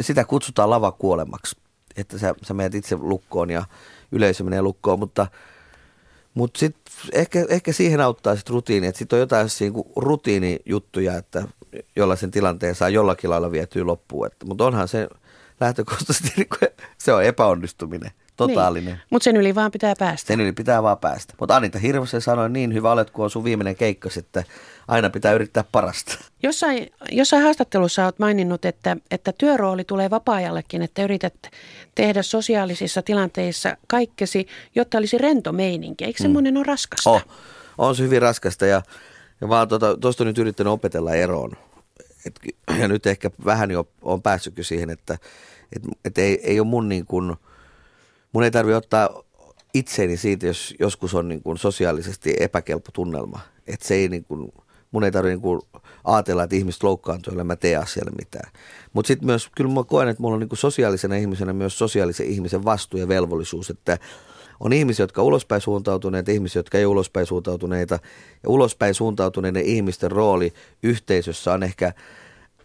sitä 0.00 0.24
kutsutaan 0.24 0.70
lavakuolemaksi, 0.70 1.56
että 1.96 2.18
sä, 2.18 2.34
sä 2.42 2.54
menet 2.54 2.74
itse 2.74 2.96
lukkoon 2.96 3.50
ja 3.50 3.64
yleisö 4.12 4.44
menee 4.44 4.62
lukkoon, 4.62 4.98
mutta, 4.98 5.26
mutta 6.34 6.58
sitten 6.60 6.92
ehkä, 7.12 7.44
ehkä 7.48 7.72
siihen 7.72 8.00
auttaa 8.00 8.36
sitten 8.36 8.54
rutiini, 8.54 8.86
että 8.86 8.98
sitten 8.98 9.16
on 9.16 9.20
jotain 9.20 9.48
siinä 9.48 9.78
rutiinijuttuja, 9.96 11.16
että 11.16 11.48
jolla 11.96 12.16
sen 12.16 12.30
tilanteen 12.30 12.74
saa 12.74 12.88
jollakin 12.88 13.30
lailla 13.30 13.50
vietyä 13.50 13.86
loppuun, 13.86 14.26
että, 14.26 14.46
mutta 14.46 14.64
onhan 14.64 14.88
se 14.88 15.08
lähtökohtaisesti, 15.60 16.32
niin 16.36 16.48
kuin- 16.48 16.86
se 16.98 17.12
on 17.12 17.24
epäonnistuminen, 17.24 18.10
totaalinen. 18.36 18.94
Niin. 18.94 19.02
Mutta 19.10 19.24
sen 19.24 19.36
yli 19.36 19.54
vaan 19.54 19.70
pitää 19.70 19.94
päästä. 19.98 20.26
Sen 20.26 20.40
yli 20.40 20.52
pitää 20.52 20.82
vaan 20.82 20.98
päästä. 20.98 21.34
Mutta 21.40 21.56
Anita 21.56 21.78
Hirvosen 21.78 22.20
sanoi, 22.20 22.50
niin 22.50 22.74
hyvä 22.74 22.92
olet, 22.92 23.10
kun 23.10 23.24
on 23.24 23.30
sun 23.30 23.44
viimeinen 23.44 23.76
keikka, 23.76 24.08
että 24.18 24.44
aina 24.88 25.10
pitää 25.10 25.32
yrittää 25.32 25.64
parasta. 25.72 26.18
Jossain, 26.42 26.92
jossain 27.10 27.42
haastattelussa 27.42 28.04
olet 28.04 28.18
maininnut, 28.18 28.64
että, 28.64 28.96
että 29.10 29.32
työrooli 29.38 29.84
tulee 29.84 30.10
vapaa-ajallekin, 30.10 30.82
että 30.82 31.04
yrität 31.04 31.34
tehdä 31.94 32.22
sosiaalisissa 32.22 33.02
tilanteissa 33.02 33.76
kaikkesi, 33.86 34.46
jotta 34.74 34.98
olisi 34.98 35.18
rento 35.18 35.52
meininki. 35.52 36.04
Eikö 36.04 36.22
semmoinen 36.22 36.56
ole 36.56 36.64
raskasta? 36.64 37.10
Oh, 37.10 37.22
on 37.78 37.96
se 37.96 38.02
hyvin 38.02 38.22
raskasta 38.22 38.66
ja, 38.66 38.82
ja 39.40 39.46
mä 39.46 39.58
oon 39.58 39.68
tuosta 39.68 39.96
tota, 40.00 40.24
nyt 40.24 40.38
yrittänyt 40.38 40.72
opetella 40.72 41.14
eroon. 41.14 41.52
Et, 42.26 42.40
ja 42.80 42.88
nyt 42.88 43.06
ehkä 43.06 43.30
vähän 43.44 43.70
jo 43.70 43.88
on 44.02 44.22
päässytkin 44.22 44.64
siihen, 44.64 44.90
että 44.90 45.18
et, 45.76 45.82
et 46.04 46.18
ei, 46.18 46.40
ei 46.42 46.60
ole 46.60 46.68
mun 46.68 46.88
niin 46.88 47.06
kuin, 47.06 47.36
mun 48.34 48.44
ei 48.44 48.50
tarvitse 48.50 48.76
ottaa 48.76 49.22
itseeni 49.74 50.16
siitä, 50.16 50.46
jos 50.46 50.74
joskus 50.80 51.14
on 51.14 51.28
niin 51.28 51.42
kuin 51.42 51.58
sosiaalisesti 51.58 52.34
epäkelpo 52.40 52.90
tunnelma. 52.92 53.40
Että 53.66 53.86
se 53.86 53.94
ei 53.94 54.08
niin 54.08 54.24
kuin, 54.24 54.52
mun 54.90 55.04
ei 55.04 55.12
tarvitse 55.12 55.34
niin 55.34 55.42
kuin 55.42 55.60
ajatella, 56.04 56.42
että 56.42 56.56
ihmiset 56.56 56.82
loukkaantuu, 56.82 57.32
jolle 57.32 57.44
mä 57.44 57.56
tee 57.56 57.76
asialle 57.76 58.12
mitään. 58.18 58.52
Mutta 58.92 59.08
sitten 59.08 59.26
myös, 59.26 59.50
kyllä 59.56 59.70
mä 59.70 59.84
koen, 59.84 60.08
että 60.08 60.22
mulla 60.22 60.34
on 60.34 60.40
niin 60.40 60.48
kuin 60.48 60.58
sosiaalisena 60.58 61.16
ihmisenä 61.16 61.52
myös 61.52 61.78
sosiaalisen 61.78 62.26
ihmisen 62.26 62.64
vastuu 62.64 63.00
ja 63.00 63.08
velvollisuus, 63.08 63.70
että 63.70 63.98
on 64.60 64.72
ihmisiä, 64.72 65.02
jotka 65.02 65.20
on 65.20 65.26
ulospäin 65.26 65.60
suuntautuneita, 65.60 66.30
ihmisiä, 66.30 66.58
jotka 66.60 66.78
ei 66.78 66.84
ole 66.84 66.92
ulospäin 66.92 67.26
suuntautuneita. 67.26 67.98
Ja 68.42 68.50
ulospäin 68.50 68.94
suuntautuneiden 68.94 69.64
ihmisten 69.64 70.10
rooli 70.10 70.52
yhteisössä 70.82 71.52
on 71.52 71.62
ehkä 71.62 71.92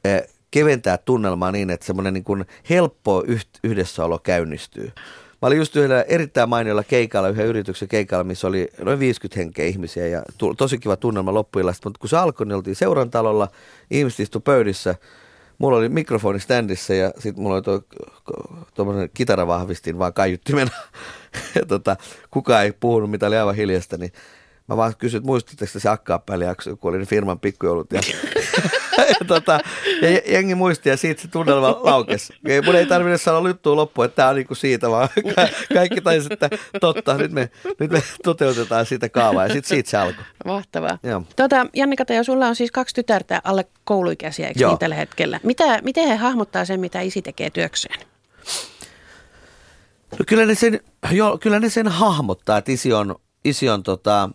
eh, 0.04 0.28
keventää 0.52 0.98
tunnelmaa 0.98 1.52
niin, 1.52 1.70
että 1.70 1.86
semmoinen 1.86 2.14
niin 2.14 2.24
kuin 2.24 2.46
helppo 2.70 3.24
yhdessäolo 3.64 4.20
käynnistyy. 4.20 4.92
Mä 5.42 5.48
olin 5.48 5.58
just 5.58 5.76
yhdellä 5.76 6.02
erittäin 6.02 6.50
mainiolla 6.50 6.84
keikalla, 6.84 7.30
yhden 7.30 7.46
yrityksen 7.46 7.88
keikalla, 7.88 8.24
missä 8.24 8.48
oli 8.48 8.68
noin 8.84 9.00
50 9.00 9.40
henkeä 9.40 9.66
ihmisiä 9.66 10.08
ja 10.08 10.24
tosi 10.58 10.78
kiva 10.78 10.96
tunnelma 10.98 11.34
loppuillasta, 11.34 11.90
mutta 11.90 12.00
kun 12.00 12.10
se 12.10 12.18
alkoi, 12.18 12.48
niin 12.48 12.56
oltiin 12.56 12.76
seurantalolla, 12.76 13.48
ihmiset 13.92 14.20
istu 14.20 14.40
pöydissä, 14.40 14.96
mulla 15.58 15.78
oli 15.78 15.90
mikrofoni 15.90 16.40
standissa 16.40 16.94
ja 16.94 17.12
sitten 17.20 17.44
mulla 17.44 17.56
oli 17.56 17.62
tuo 17.62 17.82
tuommoinen 18.74 19.10
kitaravahvistin 19.14 20.00
vaan 20.00 20.14
kaiuttimena. 20.14 20.72
ja 21.56 21.66
tota, 21.66 21.96
kukaan 22.32 22.64
ei 22.64 22.72
puhunut, 22.72 23.12
mitä 23.12 23.28
oli 23.28 23.38
aivan 23.38 23.56
hiljasta, 23.56 23.98
niin 23.98 24.12
mä 24.70 24.78
vaan 24.78 24.94
kysyin, 24.98 25.18
että 25.18 25.28
muistatteko 25.28 25.72
te 25.74 25.80
se 25.80 25.90
Akkaappäli-jakso, 25.90 26.78
kun 26.78 26.90
oli 26.90 26.98
ne 26.98 27.06
firman 27.06 27.40
pikkujoulut. 27.40 27.92
Ja, 27.92 28.02
ja, 28.98 29.26
tota, 29.28 29.60
ja 30.02 30.10
jengi 30.10 30.56
muisti 30.56 30.90
ja 30.90 30.98
siitä 30.98 31.22
se 31.22 31.28
tunnelma 31.28 31.80
laukesi. 31.84 32.34
Ei, 32.46 32.62
mun 32.62 32.76
ei 32.76 32.86
tarvinnut 32.86 33.22
sanoa 33.22 33.50
juttua 33.50 33.76
loppuun, 33.76 34.06
että 34.06 34.16
tämä 34.16 34.30
on 34.30 34.36
niinku 34.36 34.56
siitä, 34.56 34.90
vaan 34.90 35.10
ka- 35.36 35.48
kaikki 35.74 36.02
taisi, 36.02 36.28
että 36.32 36.50
totta, 36.82 37.18
nyt 37.18 37.32
me, 37.32 37.50
nyt 37.80 37.92
me 37.92 38.04
toteutetaan 38.24 38.86
sitä 38.86 39.10
kaavaa 39.10 39.44
ja 39.44 39.54
sitten 39.54 39.70
siitä 39.70 39.90
se 39.90 39.98
alkoi. 39.98 40.24
Mahtavaa. 40.46 40.98
Joo. 41.04 41.24
Tota, 41.36 41.68
Janne 41.74 41.96
Kataja, 41.96 42.24
sulla 42.24 42.48
on 42.48 42.56
siis 42.56 42.72
kaksi 42.72 42.96
tytärtä 42.96 43.42
alle 43.44 43.66
kouluikäisiä, 43.84 44.48
eikö 44.48 44.60
Joo. 44.60 44.72
niin 44.72 44.80
tällä 44.80 44.96
hetkellä? 44.96 45.40
Mitä, 45.44 45.82
miten 45.82 46.08
he 46.08 46.16
hahmottaa 46.16 46.66
sen, 46.66 46.80
mitä 46.80 47.02
isi 47.02 47.22
tekee 47.22 47.50
työkseen? 47.50 48.00
No 50.12 50.26
kyllä 50.28 50.46
ne 50.46 50.56
sen, 50.56 50.80
jo, 51.12 51.38
kyllä 51.38 51.60
ne 51.60 51.70
sen 51.70 51.88
hahmottaa, 51.88 52.58
että 52.58 52.72
isi 52.72 52.94
on, 52.94 53.16
isi 53.46 53.70
on 53.70 53.84
tota, 53.84 54.30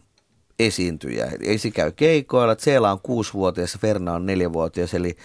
esiintyjä. 0.58 1.32
Isi 1.40 1.70
käy 1.70 1.92
keikoilla, 1.92 2.56
Seela 2.58 2.92
on 2.92 3.00
kuusivuotias 3.02 3.78
Ferna 3.80 4.12
on 4.12 4.26
neljävuotias, 4.26 4.94
eli 4.94 5.16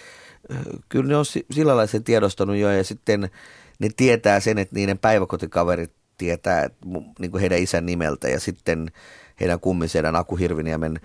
kyllä 0.88 1.08
ne 1.08 1.16
on 1.16 1.26
si- 1.26 1.46
sillä 1.50 1.76
lailla 1.76 1.86
sen 1.86 2.04
tiedostanut 2.04 2.56
jo. 2.56 2.70
Ja 2.70 2.84
sitten 2.84 3.30
ne 3.78 3.88
tietää 3.96 4.40
sen, 4.40 4.58
että 4.58 4.74
niiden 4.74 4.98
päiväkotikaverit 4.98 5.92
tietää 6.18 6.70
niin 7.18 7.30
kuin 7.30 7.40
heidän 7.40 7.58
isän 7.58 7.86
nimeltä 7.86 8.28
ja 8.28 8.40
sitten 8.40 8.90
heidän 9.40 9.60
kummisedän 9.60 10.16
Aku 10.16 10.36
Hirviniemen 10.36 11.00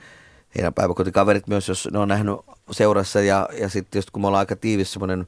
heidän 0.55 0.73
päiväkotikaverit 0.73 1.47
myös, 1.47 1.67
jos 1.67 1.89
ne 1.91 1.99
on 1.99 2.07
nähnyt 2.07 2.35
seurassa. 2.71 3.21
Ja, 3.21 3.49
ja 3.59 3.69
sitten 3.69 3.97
just 3.97 4.09
kun 4.09 4.21
me 4.21 4.27
ollaan 4.27 4.39
aika 4.39 4.55
tiivis 4.55 4.93
semmoinen, 4.93 5.27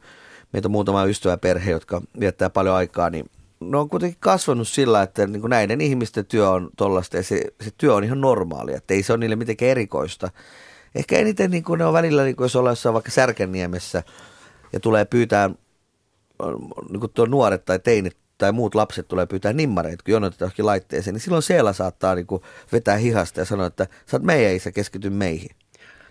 meitä 0.53 0.67
on 0.67 0.71
muutama 0.71 1.05
ystäväperhe, 1.05 1.71
jotka 1.71 2.01
viettää 2.19 2.49
paljon 2.49 2.75
aikaa, 2.75 3.09
niin 3.09 3.29
ne 3.59 3.77
on 3.77 3.89
kuitenkin 3.89 4.17
kasvanut 4.19 4.67
sillä, 4.67 5.01
että 5.01 5.27
niin 5.27 5.41
kuin 5.41 5.49
näiden 5.49 5.81
ihmisten 5.81 6.25
työ 6.25 6.49
on 6.49 6.69
tollasta 6.77 7.17
ja 7.17 7.23
se, 7.23 7.41
se 7.61 7.71
työ 7.77 7.93
on 7.93 8.03
ihan 8.03 8.21
normaalia, 8.21 8.77
että 8.77 8.93
ei 8.93 9.03
se 9.03 9.13
ole 9.13 9.19
niille 9.19 9.35
mitenkään 9.35 9.71
erikoista. 9.71 10.29
Ehkä 10.95 11.17
eniten 11.17 11.51
niin 11.51 11.63
kuin 11.63 11.77
ne 11.77 11.85
on 11.85 11.93
välillä, 11.93 12.23
niin 12.23 12.35
kuin 12.35 12.45
jos 12.45 12.55
ollaan 12.55 12.71
jossain 12.71 12.93
vaikka 12.93 13.11
Särkänniemessä 13.11 14.03
ja 14.73 14.79
tulee 14.79 15.05
pyytää, 15.05 15.49
niin 16.89 16.99
kuin 16.99 17.11
tuo 17.13 17.25
nuoret 17.25 17.65
tai 17.65 17.79
teinit 17.79 18.17
tai 18.37 18.51
muut 18.51 18.75
lapset 18.75 19.07
tulee 19.07 19.25
pyytää 19.25 19.53
nimmareita, 19.53 20.03
kun 20.03 20.11
jonotetaan 20.11 20.47
johonkin 20.47 20.65
laitteeseen, 20.65 21.13
niin 21.13 21.21
silloin 21.21 21.43
siellä 21.43 21.73
saattaa 21.73 22.15
niin 22.15 22.27
kuin 22.27 22.41
vetää 22.71 22.97
hihasta 22.97 23.39
ja 23.39 23.45
sanoa, 23.45 23.65
että 23.65 23.87
sä 24.05 24.17
oot 24.17 24.23
meidän 24.23 24.55
isä, 24.55 24.71
keskity 24.71 25.09
meihin. 25.09 25.55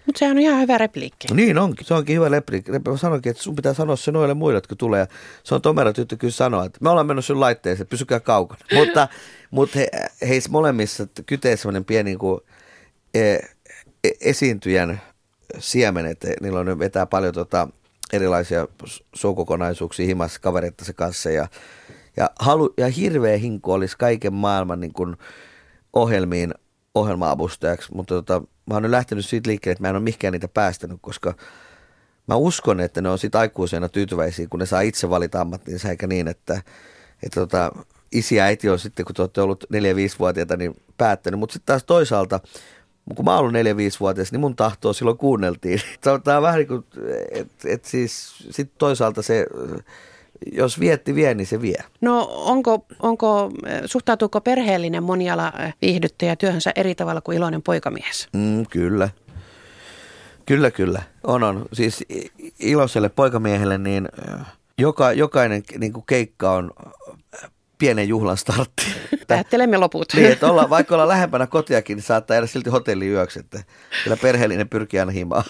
Mutta 0.06 0.18
sehän 0.18 0.36
on 0.36 0.42
ihan 0.42 0.60
hyvä 0.60 0.78
repliikki. 0.78 1.28
No 1.28 1.36
niin 1.36 1.58
onkin, 1.58 1.86
se 1.86 1.94
onkin 1.94 2.16
hyvä 2.16 2.28
repliikki. 2.28 2.72
Mä 2.72 2.96
sanoinkin, 2.96 3.30
että 3.30 3.42
sun 3.42 3.56
pitää 3.56 3.74
sanoa 3.74 3.96
se 3.96 4.12
noille 4.12 4.34
muille, 4.34 4.56
jotka 4.56 4.76
tulee. 4.76 5.06
Se 5.44 5.54
on 5.54 5.62
tomera 5.62 5.92
tyttö 5.92 6.16
kyllä 6.16 6.32
sanoa, 6.32 6.64
että 6.64 6.78
me 6.82 6.90
ollaan 6.90 7.06
mennyt 7.06 7.24
sun 7.24 7.40
laitteeseen, 7.40 7.86
pysykää 7.86 8.20
kaukana. 8.20 8.60
mutta 8.78 9.08
mutta 9.50 9.78
he, 9.78 9.88
heissä 10.28 10.50
molemmissa 10.50 11.06
kytee 11.26 11.56
semmoinen 11.56 11.84
pieni 11.84 12.10
niin 12.10 12.18
kuin, 12.18 12.40
e, 13.14 13.20
e, 14.04 14.10
esiintyjän 14.20 15.00
siemenet. 15.58 16.26
Niillä 16.40 16.60
on 16.60 16.78
vetää 16.78 17.06
paljon 17.06 17.34
tota, 17.34 17.68
erilaisia 18.12 18.68
suukokonaisuuksia 19.14 20.06
himassa 20.06 20.40
kaverittansa 20.40 20.92
kanssa 20.92 21.30
ja, 21.30 21.48
ja, 22.16 22.30
halu, 22.40 22.74
ja 22.76 22.88
hirveä 22.88 23.36
hinku 23.36 23.72
olisi 23.72 23.98
kaiken 23.98 24.34
maailman 24.34 24.80
niin 24.80 24.92
kuin, 24.92 25.16
ohjelmiin 25.92 26.54
ohjelma-avustajaksi, 26.96 27.94
mutta 27.94 28.14
tota, 28.14 28.40
mä 28.40 28.74
oon 28.74 28.82
nyt 28.82 28.90
lähtenyt 28.90 29.26
siitä 29.26 29.50
liikkeelle, 29.50 29.72
että 29.72 29.82
mä 29.82 29.88
en 29.88 29.96
ole 29.96 30.02
mihinkään 30.02 30.32
niitä 30.32 30.48
päästänyt, 30.48 30.98
koska 31.00 31.34
mä 32.26 32.34
uskon, 32.34 32.80
että 32.80 33.00
ne 33.00 33.08
on 33.08 33.18
sit 33.18 33.34
aikuisena 33.34 33.88
tyytyväisiä, 33.88 34.46
kun 34.50 34.60
ne 34.60 34.66
saa 34.66 34.80
itse 34.80 35.10
valita 35.10 35.40
ammattinsa, 35.40 35.90
eikä 35.90 36.06
niin, 36.06 36.28
että, 36.28 36.62
että 37.22 37.40
tota, 37.40 37.72
isi 38.12 38.36
ja 38.36 38.44
äiti 38.44 38.68
on 38.68 38.78
sitten, 38.78 39.04
kun 39.04 39.14
te 39.14 39.22
olette 39.22 39.40
ollut 39.40 39.64
4-5-vuotiaita, 39.64 40.56
niin 40.56 40.76
päättänyt. 40.96 41.40
Mutta 41.40 41.52
sitten 41.52 41.66
taas 41.66 41.84
toisaalta, 41.84 42.40
kun 43.14 43.24
mä 43.24 43.30
oon 43.30 43.40
ollut 43.40 43.54
4-5-vuotias, 43.54 44.32
niin 44.32 44.40
mun 44.40 44.56
tahtoa 44.56 44.92
silloin 44.92 45.18
kuunneltiin. 45.18 45.80
Tämä 46.24 46.36
on 46.36 46.42
vähän 46.42 46.58
niin 46.58 46.68
kuin, 46.68 46.84
että 47.30 47.68
et 47.68 47.84
siis 47.84 48.36
sitten 48.50 48.78
toisaalta 48.78 49.22
se 49.22 49.46
jos 50.52 50.80
vietti 50.80 51.14
vie, 51.14 51.34
niin 51.34 51.46
se 51.46 51.60
vie. 51.60 51.84
No 52.00 52.28
onko, 52.30 52.86
onko 53.02 53.50
suhtautuuko 53.86 54.40
perheellinen 54.40 55.02
moniala 55.02 55.52
viihdyttäjä 55.82 56.36
työhönsä 56.36 56.72
eri 56.76 56.94
tavalla 56.94 57.20
kuin 57.20 57.36
iloinen 57.36 57.62
poikamies? 57.62 58.28
Mm, 58.32 58.66
kyllä. 58.70 59.08
Kyllä, 60.46 60.70
kyllä. 60.70 61.02
On, 61.24 61.42
on. 61.42 61.64
Siis 61.72 62.04
iloiselle 62.58 63.08
poikamiehelle 63.08 63.78
niin 63.78 64.08
joka, 64.78 65.12
jokainen 65.12 65.62
niin 65.78 65.92
kuin 65.92 66.06
keikka 66.06 66.50
on 66.50 66.70
pienen 67.78 68.08
juhlan 68.08 68.36
startti. 68.36 68.82
Päättelemme 69.28 69.76
loput. 69.76 70.08
Niin, 70.14 70.32
että 70.32 70.50
olla, 70.50 70.70
vaikka 70.70 70.94
olla 70.94 71.08
lähempänä 71.08 71.46
kotiakin, 71.46 71.96
niin 71.96 72.04
saattaa 72.04 72.34
jäädä 72.34 72.46
silti 72.46 72.70
hotelliyöksi, 72.70 73.38
että 73.38 73.62
kyllä 74.04 74.16
perheellinen 74.16 74.68
pyrkii 74.68 75.00
aina 75.00 75.12
himaan. 75.12 75.44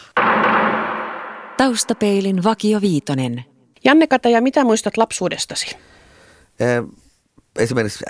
Taustapeilin 1.57 2.44
Vakio 2.44 2.81
Viitonen. 2.81 3.44
Janne 3.87 4.07
Kataja, 4.07 4.40
mitä 4.40 4.64
muistat 4.64 4.96
lapsuudestasi? 4.96 5.77
esimerkiksi 7.59 8.05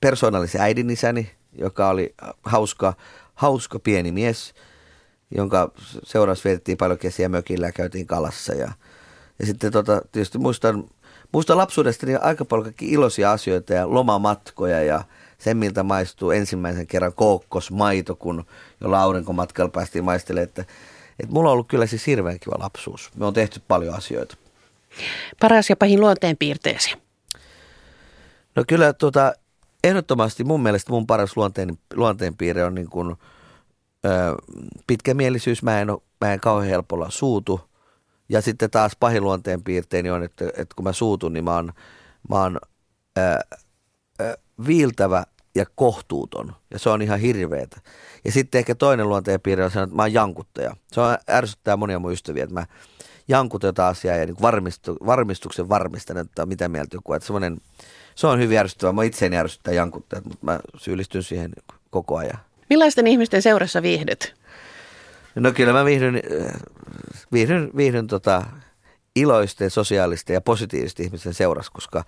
persoonallisen 0.00 0.60
äidinisäni, 0.60 1.30
joka 1.52 1.88
oli 1.88 2.14
hauska, 2.42 2.94
hauska 3.34 3.78
pieni 3.78 4.12
mies, 4.12 4.54
jonka 5.36 5.70
seuraus 6.04 6.44
vietettiin 6.44 6.78
paljon 6.78 6.98
kesiä 6.98 7.28
mökillä 7.28 7.66
ja 7.66 7.72
käytiin 7.72 8.06
kalassa. 8.06 8.54
Ja, 8.54 8.72
ja 9.38 9.46
sitten 9.46 9.72
tota, 9.72 10.02
tietysti 10.12 10.38
muistan, 10.38 10.84
muistan 11.32 11.56
lapsuudestani 11.56 12.16
aika 12.16 12.44
paljon 12.44 12.74
iloisia 12.80 13.32
asioita 13.32 13.72
ja 13.72 13.94
lomamatkoja 13.94 14.82
ja 14.82 15.04
sen, 15.38 15.56
miltä 15.56 15.82
maistuu 15.82 16.30
ensimmäisen 16.30 16.86
kerran 16.86 17.14
kookkosmaito, 17.14 18.16
kun 18.16 18.44
jolla 18.80 19.02
aurinkomatkalla 19.02 19.70
päästiin 19.70 20.04
maistelemaan, 20.04 20.48
että 20.48 20.64
et 21.18 21.30
mulla 21.30 21.48
on 21.48 21.52
ollut 21.52 21.68
kyllä 21.68 21.86
siis 21.86 22.06
hirveän 22.06 22.40
kiva 22.40 22.54
lapsuus. 22.58 23.10
Me 23.16 23.26
on 23.26 23.34
tehty 23.34 23.62
paljon 23.68 23.94
asioita. 23.94 24.36
Paras 25.40 25.70
ja 25.70 25.76
pahin 25.76 26.00
luonteenpiirteesi? 26.00 26.96
No 28.54 28.64
kyllä 28.68 28.92
tuota, 28.92 29.32
ehdottomasti 29.84 30.44
mun 30.44 30.62
mielestä 30.62 30.92
mun 30.92 31.06
paras 31.06 31.36
luonteen, 31.36 31.78
luonteenpiirre 31.94 32.64
on 32.64 32.74
niin 32.74 32.90
kuin, 32.90 33.16
ö, 34.04 34.36
pitkämielisyys. 34.86 35.62
Mä 35.62 35.80
en, 35.80 35.90
ole, 35.90 36.02
mä 36.20 36.32
en 36.32 36.40
kauhean 36.40 36.70
helpolla 36.70 37.10
suutu. 37.10 37.60
Ja 38.28 38.40
sitten 38.40 38.70
taas 38.70 38.92
pahin 39.00 39.22
luonteenpiirteeni 39.22 40.10
on, 40.10 40.22
että, 40.22 40.44
että 40.46 40.74
kun 40.76 40.84
mä 40.84 40.92
suutun, 40.92 41.32
niin 41.32 41.44
mä 41.44 41.54
oon, 41.54 41.72
mä 42.28 42.36
oon 42.36 42.58
ö, 43.18 43.20
ö, 44.20 44.38
viiltävä 44.66 45.24
ja 45.58 45.66
kohtuuton. 45.74 46.52
Ja 46.70 46.78
se 46.78 46.90
on 46.90 47.02
ihan 47.02 47.20
hirveetä. 47.20 47.80
Ja 48.24 48.32
sitten 48.32 48.58
ehkä 48.58 48.74
toinen 48.74 49.08
luonteenpiirre 49.08 49.64
on 49.64 49.70
se, 49.70 49.82
että 49.82 49.96
mä 49.96 50.02
oon 50.02 50.12
jankuttaja. 50.12 50.76
Se 50.92 51.00
on 51.00 51.18
ärsyttää 51.30 51.76
monia 51.76 51.98
mun 51.98 52.12
ystäviä, 52.12 52.44
että 52.44 52.54
mä 52.54 52.66
jankutan 53.28 53.68
jotain 53.68 53.90
asiaa 53.90 54.16
ja 54.16 54.26
niin 54.26 54.36
varmistu, 54.42 54.96
varmistuksen 55.06 55.68
varmistan, 55.68 56.18
että 56.18 56.46
mitä 56.46 56.68
mieltä 56.68 56.96
joku. 56.96 57.12
Että 57.12 57.28
se 58.14 58.26
on 58.26 58.38
hyvin 58.38 58.58
ärsyttävää. 58.58 58.92
Mä 58.92 59.02
itseäni 59.04 59.36
ärsyttää 59.36 59.74
jankuttajat, 59.74 60.24
mutta 60.24 60.46
mä 60.46 60.60
syyllistyn 60.76 61.22
siihen 61.22 61.52
koko 61.90 62.16
ajan. 62.16 62.38
Millaisten 62.70 63.06
ihmisten 63.06 63.42
seurassa 63.42 63.82
viihdyt? 63.82 64.34
No 65.34 65.52
kyllä 65.52 65.72
mä 65.72 65.84
viihdyn, 65.84 66.22
viihdyn, 67.32 67.70
viihdyn 67.76 68.06
tota, 68.06 68.42
iloisten, 69.16 69.70
sosiaalisten 69.70 70.34
ja 70.34 70.40
positiivisten 70.40 71.06
ihmisten 71.06 71.34
seurassa, 71.34 71.72
koska 71.72 72.04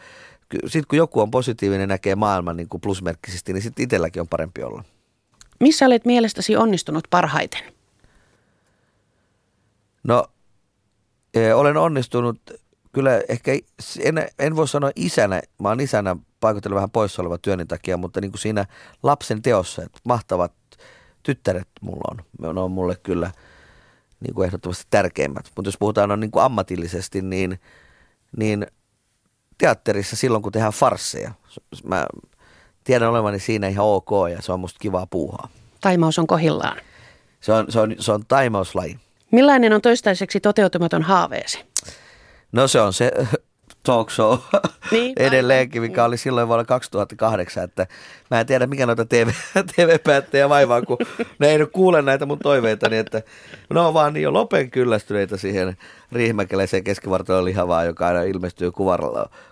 sitten 0.58 0.88
kun 0.88 0.96
joku 0.96 1.20
on 1.20 1.30
positiivinen 1.30 1.88
näkee 1.88 2.14
maailman 2.14 2.56
niin 2.56 2.68
kuin 2.68 2.80
plusmerkkisesti, 2.80 3.52
niin 3.52 3.62
sitten 3.62 3.82
itselläkin 3.82 4.20
on 4.20 4.28
parempi 4.28 4.62
olla. 4.62 4.84
Missä 5.60 5.86
olet 5.86 6.04
mielestäsi 6.04 6.56
onnistunut 6.56 7.08
parhaiten? 7.10 7.60
No, 10.04 10.26
e, 11.34 11.54
olen 11.54 11.76
onnistunut 11.76 12.40
kyllä 12.92 13.22
ehkä, 13.28 13.52
en, 14.00 14.28
en 14.38 14.56
voi 14.56 14.68
sanoa 14.68 14.90
isänä, 14.96 15.42
mä 15.58 15.68
oon 15.68 15.80
isänä 15.80 16.16
paikoitella 16.40 16.74
vähän 16.74 16.90
poissa 16.90 17.22
oleva 17.22 17.38
työni 17.38 17.66
takia, 17.66 17.96
mutta 17.96 18.20
niin 18.20 18.30
kuin 18.30 18.40
siinä 18.40 18.66
lapsen 19.02 19.42
teossa, 19.42 19.82
että 19.82 19.98
mahtavat 20.04 20.52
tyttäret 21.22 21.68
mulla 21.80 22.04
on. 22.10 22.24
Ne 22.54 22.60
on 22.60 22.70
mulle 22.70 22.96
kyllä 23.02 23.30
niin 24.20 24.34
kuin 24.34 24.46
ehdottomasti 24.46 24.86
tärkeimmät. 24.90 25.50
Mutta 25.56 25.68
jos 25.68 25.78
puhutaan 25.78 26.10
on 26.10 26.20
niin 26.20 26.30
kuin 26.30 26.42
ammatillisesti, 26.42 27.22
niin, 27.22 27.60
niin 28.36 28.66
teatterissa 29.60 30.16
silloin, 30.16 30.42
kun 30.42 30.52
tehdään 30.52 30.72
farsseja, 30.72 31.32
mä 31.84 32.06
tiedän 32.84 33.08
olevani 33.08 33.38
siinä 33.38 33.68
ihan 33.68 33.86
ok 33.86 34.10
ja 34.30 34.42
se 34.42 34.52
on 34.52 34.60
musta 34.60 34.78
kivaa 34.78 35.06
puuhaa. 35.06 35.48
Taimaus 35.80 36.18
on 36.18 36.26
kohillaan. 36.26 36.76
Se 37.40 37.52
on, 37.52 37.72
se 37.72 37.80
on, 37.80 37.94
se 37.98 38.12
on 38.12 38.26
taimauslaji. 38.26 38.98
Millainen 39.32 39.72
on 39.72 39.82
toistaiseksi 39.82 40.40
toteutumaton 40.40 41.02
haaveesi? 41.02 41.64
No 42.52 42.68
se 42.68 42.80
on 42.80 42.92
se 42.92 43.12
talk 43.90 44.10
show 44.10 44.38
niin, 44.92 45.12
edelleenkin, 45.16 45.82
mikä 45.82 46.04
oli 46.04 46.16
silloin 46.16 46.48
vuonna 46.48 46.64
2008, 46.64 47.64
että 47.64 47.86
mä 48.30 48.40
en 48.40 48.46
tiedä 48.46 48.66
mikä 48.66 48.86
noita 48.86 49.04
TV, 49.04 49.28
TV-päättäjä 49.76 50.48
vaivaa, 50.48 50.82
kun 50.82 50.98
ne 51.38 51.48
ei 51.48 51.58
nyt 51.58 51.70
kuule 51.72 52.02
näitä 52.02 52.26
mun 52.26 52.38
toiveita, 52.38 52.88
niin 52.88 53.00
että 53.00 53.22
ne 53.74 53.80
on 53.80 53.94
vaan 53.94 54.12
niin 54.12 54.22
jo 54.22 54.32
lopen 54.32 54.70
kyllästyneitä 54.70 55.36
siihen 55.36 55.76
riihimäkeläiseen 56.12 56.84
keskivartaloon 56.84 57.44
lihavaa, 57.44 57.84
joka 57.84 58.06
aina 58.06 58.22
ilmestyy 58.22 58.70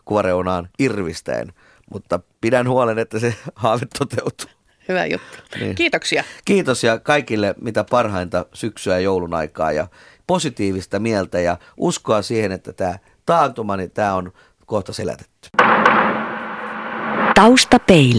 kuvareunaan 0.05 0.69
irvistäen, 0.79 1.53
mutta 1.93 2.21
pidän 2.41 2.69
huolen, 2.69 2.99
että 2.99 3.19
se 3.19 3.35
haave 3.55 3.87
toteutuu. 3.99 4.51
Hyvä 4.89 5.07
juttu. 5.07 5.39
Niin. 5.61 5.75
Kiitoksia. 5.75 6.25
Kiitos 6.45 6.85
ja 6.85 6.99
kaikille 6.99 7.55
mitä 7.61 7.85
parhainta 7.91 8.47
syksyä 8.55 8.95
ja 8.95 9.01
joulun 9.01 9.35
aikaa 9.35 9.73
ja 9.73 9.87
positiivista 10.27 10.99
mieltä 10.99 11.41
ja 11.41 11.57
uskoa 11.77 12.23
siihen, 12.23 12.53
että 12.53 12.73
tämä 12.73 12.99
taantuma, 13.29 13.77
niin 13.77 13.91
tämä 13.91 14.15
on 14.15 14.33
kohta 14.67 14.93
selätetty. 14.93 15.49
Taustapeili. 17.35 18.13